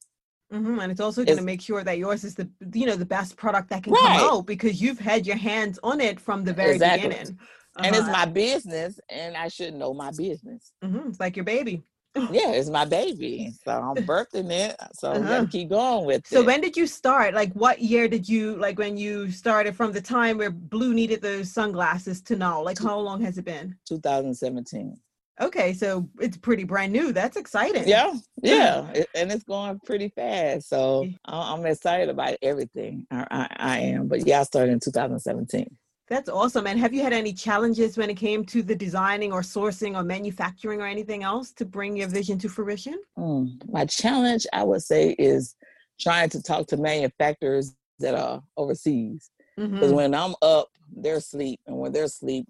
Mm-hmm. 0.52 0.78
And 0.78 0.92
it's 0.92 1.00
also 1.00 1.24
going 1.24 1.38
to 1.38 1.44
make 1.44 1.60
sure 1.60 1.82
that 1.82 1.98
yours 1.98 2.22
is 2.22 2.36
the 2.36 2.48
you 2.72 2.86
know 2.86 2.94
the 2.94 3.04
best 3.04 3.36
product 3.36 3.68
that 3.70 3.82
can 3.82 3.92
right. 3.92 4.18
come 4.20 4.30
out 4.30 4.46
because 4.46 4.80
you've 4.80 5.00
had 5.00 5.26
your 5.26 5.36
hands 5.36 5.78
on 5.82 6.00
it 6.00 6.20
from 6.20 6.44
the 6.44 6.52
very 6.52 6.74
exactly. 6.74 7.08
beginning 7.08 7.38
and 7.78 7.94
uh-huh. 7.94 8.04
it's 8.04 8.12
my 8.12 8.24
business, 8.24 9.00
and 9.08 9.36
I 9.36 9.48
should 9.48 9.74
know 9.74 9.92
my 9.92 10.10
business. 10.10 10.72
Mm-hmm. 10.82 11.08
It's 11.08 11.20
like 11.20 11.36
your 11.36 11.44
baby. 11.44 11.82
yeah, 12.16 12.52
it's 12.52 12.70
my 12.70 12.86
baby. 12.86 13.52
So 13.64 13.72
I'm 13.72 13.96
birthing 14.06 14.50
it. 14.50 14.76
So 14.94 15.10
uh-huh. 15.10 15.18
I'm 15.18 15.26
gonna 15.26 15.48
keep 15.48 15.68
going 15.68 16.06
with 16.06 16.26
so 16.26 16.36
it. 16.36 16.40
So 16.40 16.46
when 16.46 16.60
did 16.60 16.76
you 16.76 16.86
start? 16.86 17.34
Like 17.34 17.52
what 17.52 17.80
year 17.80 18.08
did 18.08 18.28
you 18.28 18.56
like 18.56 18.78
when 18.78 18.96
you 18.96 19.30
started 19.30 19.76
from 19.76 19.92
the 19.92 20.00
time 20.00 20.38
where 20.38 20.50
Blue 20.50 20.94
needed 20.94 21.20
those 21.20 21.52
sunglasses 21.52 22.22
to 22.22 22.36
now? 22.36 22.62
Like 22.62 22.78
how 22.78 22.98
long 22.98 23.20
has 23.22 23.36
it 23.36 23.44
been? 23.44 23.76
2017. 23.86 24.96
Okay, 25.40 25.74
so 25.74 26.08
it's 26.18 26.36
pretty 26.36 26.64
brand 26.64 26.92
new. 26.92 27.12
That's 27.12 27.36
exciting. 27.36 27.86
Yeah, 27.86 28.14
yeah, 28.42 28.90
it, 28.92 29.08
and 29.14 29.30
it's 29.30 29.44
going 29.44 29.78
pretty 29.84 30.08
fast. 30.08 30.68
So 30.68 31.06
I'm 31.24 31.66
excited 31.66 32.08
about 32.08 32.36
everything. 32.42 33.06
I, 33.10 33.26
I, 33.30 33.48
I 33.56 33.78
am. 33.80 34.08
But 34.08 34.26
yeah, 34.26 34.40
I 34.40 34.42
started 34.44 34.72
in 34.72 34.80
2017. 34.80 35.76
That's 36.08 36.28
awesome. 36.28 36.66
And 36.66 36.78
have 36.78 36.94
you 36.94 37.02
had 37.02 37.12
any 37.12 37.32
challenges 37.32 37.98
when 37.98 38.10
it 38.10 38.14
came 38.14 38.44
to 38.46 38.62
the 38.62 38.76
designing 38.76 39.32
or 39.32 39.42
sourcing 39.42 39.96
or 39.96 40.04
manufacturing 40.04 40.80
or 40.80 40.86
anything 40.86 41.24
else 41.24 41.50
to 41.54 41.64
bring 41.64 41.96
your 41.96 42.08
vision 42.08 42.38
to 42.38 42.48
fruition? 42.48 43.00
Mm, 43.18 43.68
my 43.68 43.84
challenge, 43.86 44.46
I 44.52 44.62
would 44.62 44.82
say, 44.82 45.16
is 45.18 45.56
trying 46.00 46.30
to 46.30 46.42
talk 46.42 46.68
to 46.68 46.76
manufacturers 46.76 47.74
that 47.98 48.14
are 48.14 48.42
overseas. 48.56 49.30
Because 49.56 49.72
mm-hmm. 49.72 49.94
when 49.94 50.14
I'm 50.14 50.34
up, 50.42 50.68
they're 50.94 51.16
asleep, 51.16 51.60
and 51.66 51.76
when 51.76 51.92
they're 51.92 52.04
asleep, 52.04 52.46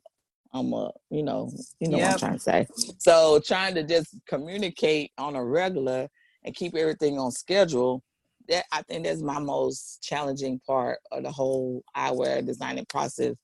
I'm 0.53 0.73
a, 0.73 0.91
You 1.11 1.23
know, 1.23 1.51
you 1.81 1.89
know 1.89 1.99
yep. 1.99 2.07
what 2.07 2.13
I'm 2.15 2.19
trying 2.19 2.33
to 2.35 2.39
say. 2.41 2.67
So 2.99 3.41
trying 3.45 3.75
to 3.75 3.83
just 3.83 4.17
communicate 4.29 5.13
on 5.19 5.37
a 5.37 5.45
regular 5.45 6.09
and 6.45 6.55
keep 6.55 6.75
everything 6.75 7.19
on 7.19 7.31
schedule 7.31 8.03
that 8.49 8.65
I 8.73 8.83
think 8.83 9.05
that's 9.05 9.23
my 9.23 9.39
most 9.39 10.03
challenging 10.03 10.61
part 10.67 10.99
of 11.13 11.25
the 11.25 11.31
whole 11.31 11.83
eyewear 11.97 12.45
designing 12.45 12.87
process. 12.87 13.35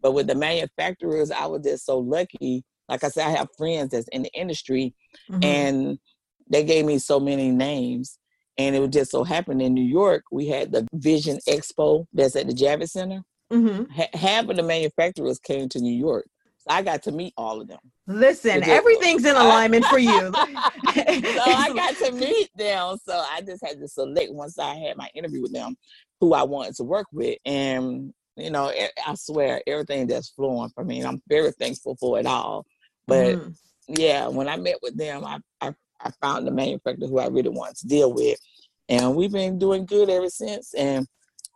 But 0.00 0.12
with 0.12 0.26
the 0.26 0.34
manufacturers, 0.34 1.30
I 1.30 1.46
was 1.46 1.62
just 1.62 1.86
so 1.86 1.98
lucky. 1.98 2.64
Like 2.88 3.04
I 3.04 3.08
said, 3.08 3.26
I 3.26 3.30
have 3.30 3.48
friends 3.56 3.90
that's 3.90 4.08
in 4.08 4.22
the 4.22 4.32
industry, 4.34 4.94
mm-hmm. 5.30 5.42
and 5.42 5.98
they 6.50 6.64
gave 6.64 6.84
me 6.84 6.98
so 6.98 7.20
many 7.20 7.50
names. 7.50 8.18
And 8.58 8.76
it 8.76 8.80
was 8.80 8.90
just 8.90 9.10
so 9.10 9.24
happened 9.24 9.62
in 9.62 9.72
New 9.72 9.84
York, 9.84 10.24
we 10.30 10.46
had 10.46 10.72
the 10.72 10.86
Vision 10.92 11.38
Expo 11.48 12.04
that's 12.12 12.36
at 12.36 12.46
the 12.46 12.52
Javits 12.52 12.90
Center. 12.90 13.22
Mm-hmm. 13.52 14.16
half 14.16 14.48
of 14.48 14.56
the 14.56 14.62
manufacturers 14.62 15.38
came 15.38 15.68
to 15.68 15.78
New 15.78 15.94
York. 15.94 16.26
So 16.62 16.74
I 16.74 16.82
got 16.82 17.02
to 17.04 17.12
meet 17.12 17.34
all 17.36 17.60
of 17.60 17.66
them. 17.66 17.80
Listen, 18.06 18.62
everything's 18.62 19.24
in 19.24 19.34
alignment 19.36 19.84
for 19.86 19.98
you. 19.98 20.10
so 20.30 20.32
I 20.34 21.72
got 21.74 21.96
to 21.96 22.12
meet 22.12 22.50
them. 22.56 22.96
So 23.04 23.12
I 23.12 23.40
just 23.44 23.64
had 23.66 23.80
to 23.80 23.88
select 23.88 24.32
once 24.32 24.58
I 24.58 24.76
had 24.76 24.96
my 24.96 25.08
interview 25.14 25.42
with 25.42 25.52
them 25.52 25.76
who 26.20 26.34
I 26.34 26.44
wanted 26.44 26.76
to 26.76 26.84
work 26.84 27.06
with. 27.12 27.36
And, 27.44 28.14
you 28.36 28.50
know, 28.50 28.72
I 29.04 29.14
swear 29.16 29.60
everything 29.66 30.06
that's 30.06 30.30
flowing 30.30 30.70
for 30.72 30.84
me. 30.84 31.00
And 31.00 31.08
I'm 31.08 31.22
very 31.28 31.50
thankful 31.50 31.96
for 31.96 32.20
it 32.20 32.26
all. 32.26 32.64
But 33.08 33.36
mm. 33.36 33.56
yeah, 33.88 34.28
when 34.28 34.48
I 34.48 34.56
met 34.56 34.76
with 34.82 34.96
them, 34.96 35.24
I, 35.24 35.38
I, 35.60 35.74
I 36.00 36.10
found 36.20 36.46
the 36.46 36.52
manufacturer 36.52 37.08
who 37.08 37.18
I 37.18 37.26
really 37.26 37.48
wanted 37.48 37.76
to 37.78 37.88
deal 37.88 38.12
with. 38.12 38.38
And 38.88 39.16
we've 39.16 39.32
been 39.32 39.58
doing 39.58 39.84
good 39.84 40.08
ever 40.10 40.28
since. 40.28 40.74
And 40.74 41.08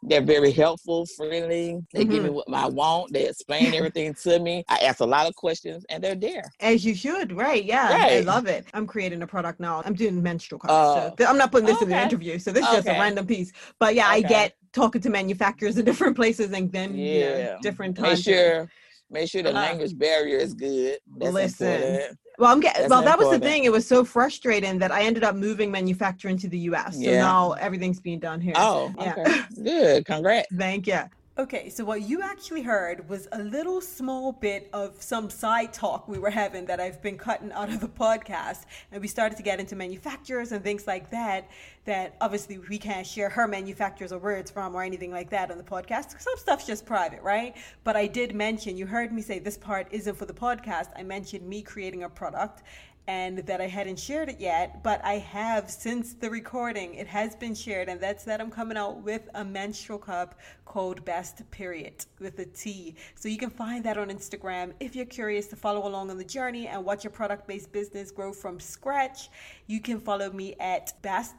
they're 0.06 0.22
very 0.22 0.52
helpful, 0.52 1.04
friendly. 1.04 1.82
They 1.92 2.02
mm-hmm. 2.02 2.10
give 2.10 2.24
me 2.24 2.30
what 2.30 2.46
I 2.52 2.66
want. 2.66 3.12
They 3.12 3.26
explain 3.26 3.74
everything 3.74 4.14
to 4.14 4.38
me. 4.38 4.64
I 4.68 4.78
ask 4.78 5.00
a 5.00 5.04
lot 5.04 5.26
of 5.26 5.34
questions, 5.34 5.84
and 5.90 6.02
they're 6.02 6.14
there. 6.14 6.44
As 6.60 6.84
you 6.84 6.94
should, 6.94 7.32
right? 7.32 7.64
Yeah, 7.64 7.92
right. 7.92 8.12
I 8.12 8.20
love 8.20 8.46
it. 8.46 8.66
I'm 8.72 8.86
creating 8.86 9.22
a 9.22 9.26
product 9.26 9.58
now. 9.58 9.82
I'm 9.84 9.94
doing 9.94 10.22
menstrual 10.22 10.60
cups. 10.60 10.72
Uh, 10.72 11.10
so 11.18 11.26
I'm 11.26 11.36
not 11.36 11.50
putting 11.50 11.66
this 11.66 11.76
okay. 11.76 11.84
in 11.84 11.90
the 11.90 12.00
interview, 12.00 12.38
so 12.38 12.52
this 12.52 12.62
is 12.62 12.68
okay. 12.68 12.76
just 12.76 12.88
a 12.88 12.92
random 12.92 13.26
piece. 13.26 13.52
But 13.80 13.94
yeah, 13.94 14.08
okay. 14.08 14.24
I 14.24 14.28
get 14.28 14.56
talking 14.72 15.00
to 15.00 15.10
manufacturers 15.10 15.76
in 15.76 15.84
different 15.90 16.14
places 16.14 16.52
and 16.52 16.70
then 16.70 16.96
yeah. 16.96 17.06
you 17.06 17.44
know, 17.44 17.58
different 17.62 17.96
times. 17.96 18.26
Make 18.26 18.36
sure 18.36 18.70
make 19.10 19.28
sure 19.28 19.42
the 19.42 19.50
uh, 19.50 19.54
language 19.54 19.98
barrier 19.98 20.38
is 20.38 20.54
good. 20.54 20.98
That's 21.18 21.32
listen. 21.32 21.66
Important. 21.66 22.18
Well, 22.38 22.52
I'm 22.52 22.60
getting. 22.60 22.88
Well, 22.88 23.02
that 23.02 23.18
was 23.18 23.30
the 23.30 23.38
thing. 23.38 23.64
It 23.64 23.72
was 23.72 23.86
so 23.86 24.04
frustrating 24.04 24.78
that 24.78 24.92
I 24.92 25.02
ended 25.02 25.24
up 25.24 25.34
moving 25.34 25.70
manufacturing 25.70 26.36
to 26.38 26.48
the 26.48 26.58
U.S. 26.70 26.96
So 26.96 27.00
yeah. 27.00 27.20
now 27.20 27.52
everything's 27.52 28.00
being 28.00 28.18
done 28.18 28.40
here. 28.40 28.54
Oh, 28.56 28.92
yeah. 28.98 29.14
okay. 29.18 29.42
good. 29.62 30.06
Congrats. 30.06 30.48
Thank 30.56 30.86
you. 30.86 31.00
Okay, 31.38 31.68
so 31.68 31.84
what 31.84 32.00
you 32.00 32.22
actually 32.22 32.62
heard 32.62 33.10
was 33.10 33.28
a 33.30 33.42
little 33.42 33.82
small 33.82 34.32
bit 34.32 34.70
of 34.72 35.02
some 35.02 35.28
side 35.28 35.70
talk 35.70 36.08
we 36.08 36.18
were 36.18 36.30
having 36.30 36.64
that 36.64 36.80
I've 36.80 37.02
been 37.02 37.18
cutting 37.18 37.52
out 37.52 37.68
of 37.68 37.80
the 37.80 37.88
podcast. 37.88 38.64
And 38.90 39.02
we 39.02 39.08
started 39.08 39.36
to 39.36 39.42
get 39.42 39.60
into 39.60 39.76
manufacturers 39.76 40.52
and 40.52 40.64
things 40.64 40.86
like 40.86 41.10
that, 41.10 41.50
that 41.84 42.16
obviously 42.22 42.56
we 42.56 42.78
can't 42.78 43.06
share 43.06 43.28
her 43.28 43.46
manufacturers 43.46 44.12
or 44.12 44.18
words 44.18 44.50
from 44.50 44.74
or 44.74 44.82
anything 44.82 45.10
like 45.10 45.28
that 45.28 45.50
on 45.50 45.58
the 45.58 45.62
podcast. 45.62 46.18
Some 46.18 46.38
stuff's 46.38 46.66
just 46.66 46.86
private, 46.86 47.20
right? 47.22 47.54
But 47.84 47.96
I 47.96 48.06
did 48.06 48.34
mention, 48.34 48.78
you 48.78 48.86
heard 48.86 49.12
me 49.12 49.20
say 49.20 49.38
this 49.38 49.58
part 49.58 49.88
isn't 49.90 50.16
for 50.16 50.24
the 50.24 50.32
podcast. 50.32 50.88
I 50.96 51.02
mentioned 51.02 51.46
me 51.46 51.60
creating 51.60 52.04
a 52.04 52.08
product 52.08 52.62
and 53.08 53.38
that 53.38 53.60
I 53.60 53.66
hadn't 53.68 53.98
shared 53.98 54.28
it 54.28 54.40
yet, 54.40 54.82
but 54.82 55.04
I 55.04 55.14
have 55.18 55.70
since 55.70 56.14
the 56.14 56.28
recording. 56.28 56.94
It 56.94 57.06
has 57.06 57.36
been 57.36 57.54
shared, 57.54 57.88
and 57.88 58.00
that's 58.00 58.24
that 58.24 58.40
I'm 58.40 58.50
coming 58.50 58.76
out 58.76 59.02
with 59.02 59.28
a 59.34 59.44
menstrual 59.44 59.98
cup 59.98 60.38
called 60.64 61.04
Best 61.04 61.48
Period 61.50 62.04
with 62.18 62.38
a 62.40 62.46
T. 62.46 62.96
So 63.14 63.28
you 63.28 63.38
can 63.38 63.50
find 63.50 63.84
that 63.84 63.96
on 63.96 64.08
Instagram 64.08 64.72
if 64.80 64.96
you're 64.96 65.06
curious 65.06 65.46
to 65.48 65.56
follow 65.56 65.86
along 65.86 66.10
on 66.10 66.18
the 66.18 66.24
journey 66.24 66.66
and 66.66 66.84
watch 66.84 67.04
your 67.04 67.12
product 67.12 67.46
based 67.46 67.72
business 67.72 68.10
grow 68.10 68.32
from 68.32 68.58
scratch. 68.58 69.30
You 69.66 69.80
can 69.80 70.00
follow 70.00 70.30
me 70.32 70.54
at 70.58 70.92
best 71.02 71.38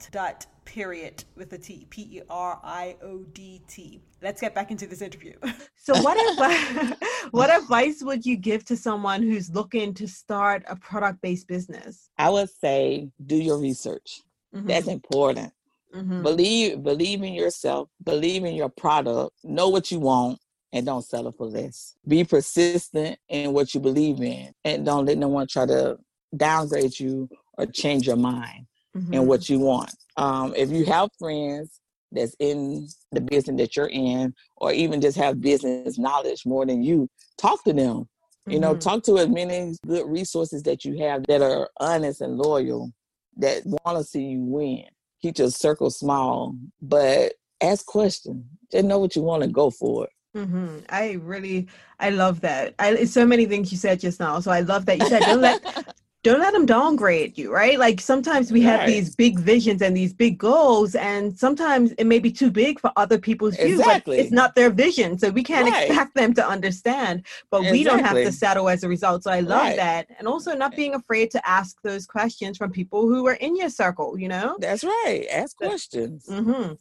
period 0.67 1.23
with 1.35 1.53
a 1.53 1.57
T, 1.57 1.87
P 1.89 2.01
E 2.11 2.21
R 2.29 2.59
I 2.61 2.97
O 3.01 3.19
D 3.33 3.61
T. 3.67 4.01
Let's 4.21 4.41
get 4.41 4.53
back 4.53 4.69
into 4.69 4.85
this 4.85 5.01
interview. 5.01 5.33
so, 5.75 5.99
what 6.01 6.17
advice, 6.31 6.93
what 7.31 7.49
advice 7.49 8.03
would 8.03 8.25
you 8.25 8.35
give 8.35 8.65
to 8.65 8.75
someone 8.75 9.23
who's 9.23 9.49
looking 9.49 9.93
to 9.95 10.07
start 10.07 10.63
a 10.67 10.75
product 10.75 11.21
based 11.21 11.47
business? 11.47 12.09
I 12.17 12.29
would 12.29 12.49
say 12.49 13.09
do 13.25 13.35
your 13.35 13.57
research. 13.57 14.21
Mm-hmm. 14.53 14.67
That's 14.67 14.87
important. 14.87 15.53
Mm-hmm. 15.95 16.21
Believe 16.21 16.83
believe 16.83 17.23
in 17.23 17.33
yourself, 17.33 17.89
believe 18.03 18.43
in 18.43 18.53
your 18.53 18.69
product, 18.69 19.35
know 19.43 19.69
what 19.69 19.89
you 19.89 19.99
want, 19.99 20.37
and 20.73 20.85
don't 20.85 21.03
settle 21.03 21.31
for 21.31 21.47
less. 21.47 21.95
Be 22.05 22.25
persistent 22.25 23.17
in 23.29 23.53
what 23.53 23.73
you 23.73 23.79
believe 23.79 24.21
in, 24.21 24.53
and 24.65 24.85
don't 24.85 25.05
let 25.05 25.17
no 25.17 25.29
one 25.29 25.47
try 25.47 25.65
to 25.65 25.97
downgrade 26.35 26.99
you 26.99 27.29
or 27.57 27.65
change 27.65 28.05
your 28.05 28.17
mind 28.17 28.67
mm-hmm. 28.97 29.13
and 29.13 29.27
what 29.27 29.49
you 29.49 29.59
want. 29.59 29.93
Um, 30.17 30.53
if 30.55 30.69
you 30.71 30.85
have 30.85 31.09
friends 31.19 31.79
that's 32.11 32.35
in 32.39 32.87
the 33.11 33.21
business 33.21 33.57
that 33.57 33.75
you're 33.75 33.89
in, 33.89 34.33
or 34.57 34.71
even 34.71 35.01
just 35.01 35.17
have 35.17 35.41
business 35.41 35.97
knowledge 35.97 36.45
more 36.45 36.65
than 36.65 36.83
you, 36.83 37.09
talk 37.37 37.63
to 37.65 37.73
them. 37.73 37.99
Mm-hmm. 37.99 38.51
You 38.51 38.59
know, 38.59 38.71
mm-hmm. 38.71 38.79
talk 38.79 39.03
to 39.03 39.17
as 39.17 39.27
many 39.27 39.75
good 39.85 40.07
resources 40.07 40.63
that 40.63 40.85
you 40.85 40.97
have 40.99 41.25
that 41.27 41.41
are 41.41 41.69
honest 41.79 42.21
and 42.21 42.37
loyal, 42.37 42.91
that 43.37 43.61
want 43.65 43.97
to 43.97 44.03
see 44.03 44.23
you 44.23 44.41
win. 44.41 44.85
Keep 45.21 45.39
your 45.39 45.49
circle 45.49 45.89
small, 45.89 46.55
but 46.81 47.33
ask 47.61 47.85
questions. 47.85 48.45
Just 48.71 48.85
know 48.85 48.99
what 48.99 49.15
you 49.15 49.21
want 49.21 49.43
to 49.43 49.49
go 49.49 49.69
for 49.69 50.05
it. 50.05 50.11
Mm-hmm. 50.37 50.79
I 50.89 51.13
really, 51.23 51.67
I 51.99 52.11
love 52.11 52.41
that. 52.41 52.75
I, 52.77 53.05
so 53.05 53.25
many 53.25 53.45
things 53.45 53.71
you 53.71 53.77
said 53.77 53.99
just 53.99 54.19
now. 54.19 54.39
So 54.39 54.51
I 54.51 54.61
love 54.61 54.85
that 54.85 54.99
you 54.99 55.07
said 55.07 55.21
don't 55.21 55.41
let 55.41 55.95
don't 56.23 56.39
let 56.39 56.53
them 56.53 56.65
downgrade 56.65 57.37
you, 57.37 57.53
right? 57.53 57.77
Like 57.79 58.01
sometimes 58.01 58.51
we 58.51 58.61
have 58.61 58.87
these 58.87 59.15
big 59.15 59.39
visions 59.39 59.81
and 59.81 59.95
these 59.95 60.13
big 60.13 60.37
goals, 60.37 60.95
and 60.95 61.37
sometimes 61.37 61.93
it 61.97 62.05
may 62.05 62.19
be 62.19 62.31
too 62.31 62.51
big 62.51 62.79
for 62.79 62.91
other 62.97 63.17
people's 63.17 63.55
view, 63.55 63.79
exactly. 63.79 64.17
it's 64.17 64.31
not 64.31 64.55
their 64.55 64.69
vision. 64.69 65.17
So 65.17 65.29
we 65.29 65.43
can't 65.43 65.69
right. 65.69 65.87
expect 65.87 66.15
them 66.15 66.33
to 66.33 66.45
understand, 66.45 67.25
but 67.51 67.59
exactly. 67.59 67.79
we 67.79 67.83
don't 67.83 68.03
have 68.03 68.15
to 68.15 68.31
settle 68.31 68.67
as 68.67 68.83
a 68.83 68.89
result. 68.89 69.23
So 69.23 69.31
I 69.31 69.41
love 69.41 69.61
right. 69.61 69.75
that. 69.77 70.07
And 70.17 70.27
also 70.27 70.55
not 70.55 70.75
being 70.75 70.95
afraid 70.95 71.31
to 71.31 71.47
ask 71.47 71.81
those 71.81 72.05
questions 72.05 72.57
from 72.57 72.71
people 72.71 73.07
who 73.07 73.25
are 73.27 73.35
in 73.35 73.55
your 73.55 73.69
circle, 73.69 74.17
you 74.17 74.27
know? 74.27 74.57
That's 74.59 74.83
right. 74.83 75.25
Ask 75.31 75.55
questions. 75.57 76.25
Mm-hmm 76.29 76.73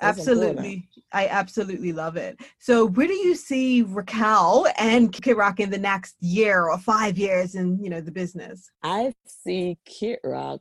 absolutely. 0.00 0.88
I 1.12 1.28
absolutely 1.28 1.92
love 1.92 2.16
it. 2.16 2.40
So 2.58 2.86
where 2.86 3.06
do 3.06 3.14
you 3.14 3.34
see 3.34 3.82
Raquel 3.82 4.66
and 4.78 5.12
Kid 5.12 5.36
Raq 5.36 5.60
in 5.60 5.70
the 5.70 5.78
next 5.78 6.16
year 6.20 6.68
or 6.68 6.78
five 6.78 7.18
years 7.18 7.54
in, 7.54 7.82
you 7.82 7.90
know, 7.90 8.00
the 8.00 8.12
business? 8.12 8.70
I 8.82 9.12
see 9.26 9.78
Kid 9.84 10.18
Raq 10.24 10.60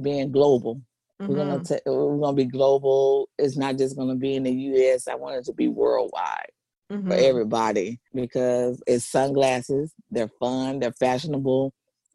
being 0.00 0.30
global. 0.30 0.80
Mm-hmm. 1.20 1.32
We're 1.32 1.38
gonna 1.38 1.58
mm-hmm. 1.60 1.74
t- 1.74 1.80
we're 1.86 2.18
gonna 2.18 2.36
be 2.36 2.44
global. 2.44 3.28
It's 3.38 3.56
not 3.56 3.78
just 3.78 3.96
gonna 3.96 4.16
be 4.16 4.34
in 4.34 4.42
the 4.42 4.52
US. 4.52 5.08
I 5.08 5.14
want 5.14 5.36
it 5.36 5.44
to 5.46 5.52
be 5.52 5.68
worldwide 5.68 6.50
mm-hmm. 6.90 7.08
for 7.08 7.14
everybody 7.14 8.00
because 8.14 8.82
it's 8.86 9.10
sunglasses, 9.10 9.92
they're 10.10 10.30
fun, 10.40 10.80
they're 10.80 10.92
fashionable, 10.92 11.72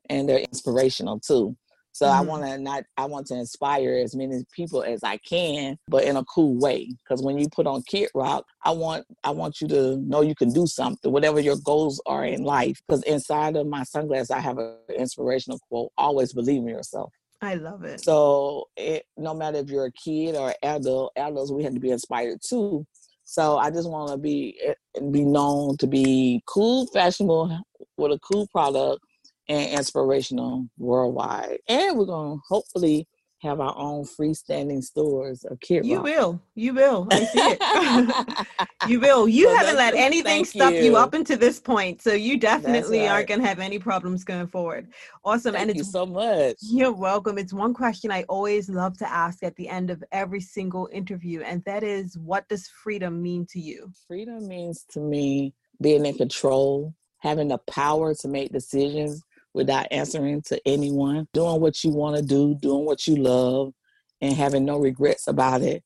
and 0.09 0.27
they're 0.27 0.39
inspirational 0.39 1.19
too. 1.19 1.55
So 1.91 2.05
mm-hmm. 2.05 2.17
I 2.17 2.21
want 2.21 2.45
to 2.45 2.57
not 2.57 2.83
I 2.97 3.05
want 3.05 3.27
to 3.27 3.35
inspire 3.35 3.95
as 3.95 4.15
many 4.15 4.43
people 4.53 4.83
as 4.83 5.03
I 5.03 5.17
can, 5.17 5.77
but 5.87 6.03
in 6.03 6.15
a 6.15 6.23
cool 6.25 6.57
way. 6.57 6.87
Because 7.03 7.23
when 7.23 7.37
you 7.37 7.47
put 7.49 7.67
on 7.67 7.83
Kid 7.83 8.09
Raq, 8.15 8.43
I 8.63 8.71
want 8.71 9.05
I 9.23 9.31
want 9.31 9.61
you 9.61 9.67
to 9.69 9.97
know 9.97 10.21
you 10.21 10.35
can 10.35 10.51
do 10.51 10.67
something, 10.67 11.11
whatever 11.11 11.39
your 11.39 11.57
goals 11.57 12.01
are 12.05 12.25
in 12.25 12.43
life. 12.43 12.79
Because 12.87 13.03
inside 13.03 13.55
of 13.55 13.67
my 13.67 13.83
sunglasses, 13.83 14.31
I 14.31 14.39
have 14.39 14.57
an 14.57 14.75
inspirational 14.95 15.59
quote: 15.69 15.91
"Always 15.97 16.33
believe 16.33 16.61
in 16.61 16.69
yourself." 16.69 17.11
I 17.41 17.55
love 17.55 17.83
it. 17.83 18.03
So 18.03 18.65
it, 18.75 19.05
no 19.17 19.33
matter 19.33 19.59
if 19.59 19.69
you're 19.69 19.85
a 19.85 19.91
kid 19.91 20.35
or 20.35 20.53
adult, 20.61 21.13
adults 21.15 21.51
we 21.51 21.63
have 21.63 21.73
to 21.73 21.79
be 21.79 21.91
inspired 21.91 22.39
too. 22.47 22.85
So 23.23 23.57
I 23.57 23.69
just 23.69 23.89
want 23.89 24.11
to 24.11 24.17
be 24.17 24.59
eh, 24.65 24.99
be 25.11 25.23
known 25.23 25.77
to 25.77 25.87
be 25.87 26.41
cool, 26.45 26.87
fashionable 26.87 27.59
with 27.97 28.11
a 28.11 28.19
cool 28.19 28.47
product 28.47 29.01
and 29.49 29.71
inspirational 29.71 30.69
worldwide. 30.77 31.57
And 31.67 31.97
we're 31.97 32.05
going 32.05 32.37
to 32.37 32.41
hopefully 32.47 33.07
have 33.41 33.61
our 33.61 33.73
own 33.77 34.03
freestanding 34.03 34.83
stores 34.83 35.45
of 35.45 35.59
Kid 35.61 35.85
You 35.85 36.01
will. 36.01 36.41
You 36.55 36.73
will. 36.73 37.07
I 37.09 37.23
see 37.23 37.39
it. 37.39 38.47
you 38.89 38.99
will. 38.99 39.29
You 39.29 39.45
so 39.45 39.55
haven't 39.55 39.77
let 39.77 39.95
anything 39.95 40.43
stop 40.43 40.73
you. 40.73 40.83
you. 40.83 40.97
up 40.97 41.13
until 41.13 41.37
this 41.37 41.59
point. 41.59 42.01
So 42.01 42.13
you 42.13 42.37
definitely 42.37 42.99
right. 42.99 43.07
aren't 43.07 43.27
going 43.29 43.39
to 43.39 43.47
have 43.47 43.59
any 43.59 43.79
problems 43.79 44.25
going 44.25 44.47
forward. 44.47 44.89
Awesome. 45.23 45.53
Thank 45.53 45.69
and 45.69 45.77
you 45.77 45.85
so 45.85 46.05
much. 46.05 46.57
You're 46.61 46.91
welcome. 46.91 47.37
It's 47.37 47.53
one 47.53 47.73
question 47.73 48.11
I 48.11 48.23
always 48.23 48.69
love 48.69 48.97
to 48.97 49.09
ask 49.09 49.41
at 49.41 49.55
the 49.55 49.69
end 49.69 49.89
of 49.89 50.03
every 50.11 50.41
single 50.41 50.89
interview. 50.91 51.41
And 51.41 51.63
that 51.63 51.83
is 51.83 52.17
what 52.17 52.47
does 52.49 52.67
freedom 52.67 53.21
mean 53.21 53.47
to 53.51 53.59
you? 53.59 53.89
Freedom 54.05 54.45
means 54.47 54.83
to 54.91 54.99
me 54.99 55.53
being 55.81 56.05
in 56.05 56.15
control, 56.15 56.93
having 57.19 57.47
the 57.47 57.57
power 57.69 58.13
to 58.15 58.27
make 58.27 58.51
decisions 58.51 59.23
without 59.53 59.87
answering 59.91 60.41
to 60.43 60.59
anyone, 60.65 61.27
doing 61.33 61.61
what 61.61 61.83
you 61.83 61.91
want 61.91 62.15
to 62.15 62.21
do, 62.21 62.55
doing 62.55 62.85
what 62.85 63.07
you 63.07 63.15
love, 63.15 63.73
and 64.21 64.33
having 64.33 64.65
no 64.65 64.77
regrets 64.77 65.27
about 65.27 65.61
it, 65.61 65.83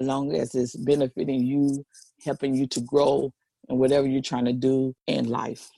as 0.00 0.06
long 0.06 0.34
as 0.34 0.54
it's 0.54 0.76
benefiting 0.76 1.44
you, 1.44 1.84
helping 2.24 2.54
you 2.54 2.66
to 2.68 2.80
grow 2.80 3.32
and 3.68 3.78
whatever 3.78 4.06
you're 4.06 4.22
trying 4.22 4.44
to 4.44 4.52
do 4.52 4.94
in 5.06 5.28
life. 5.28 5.70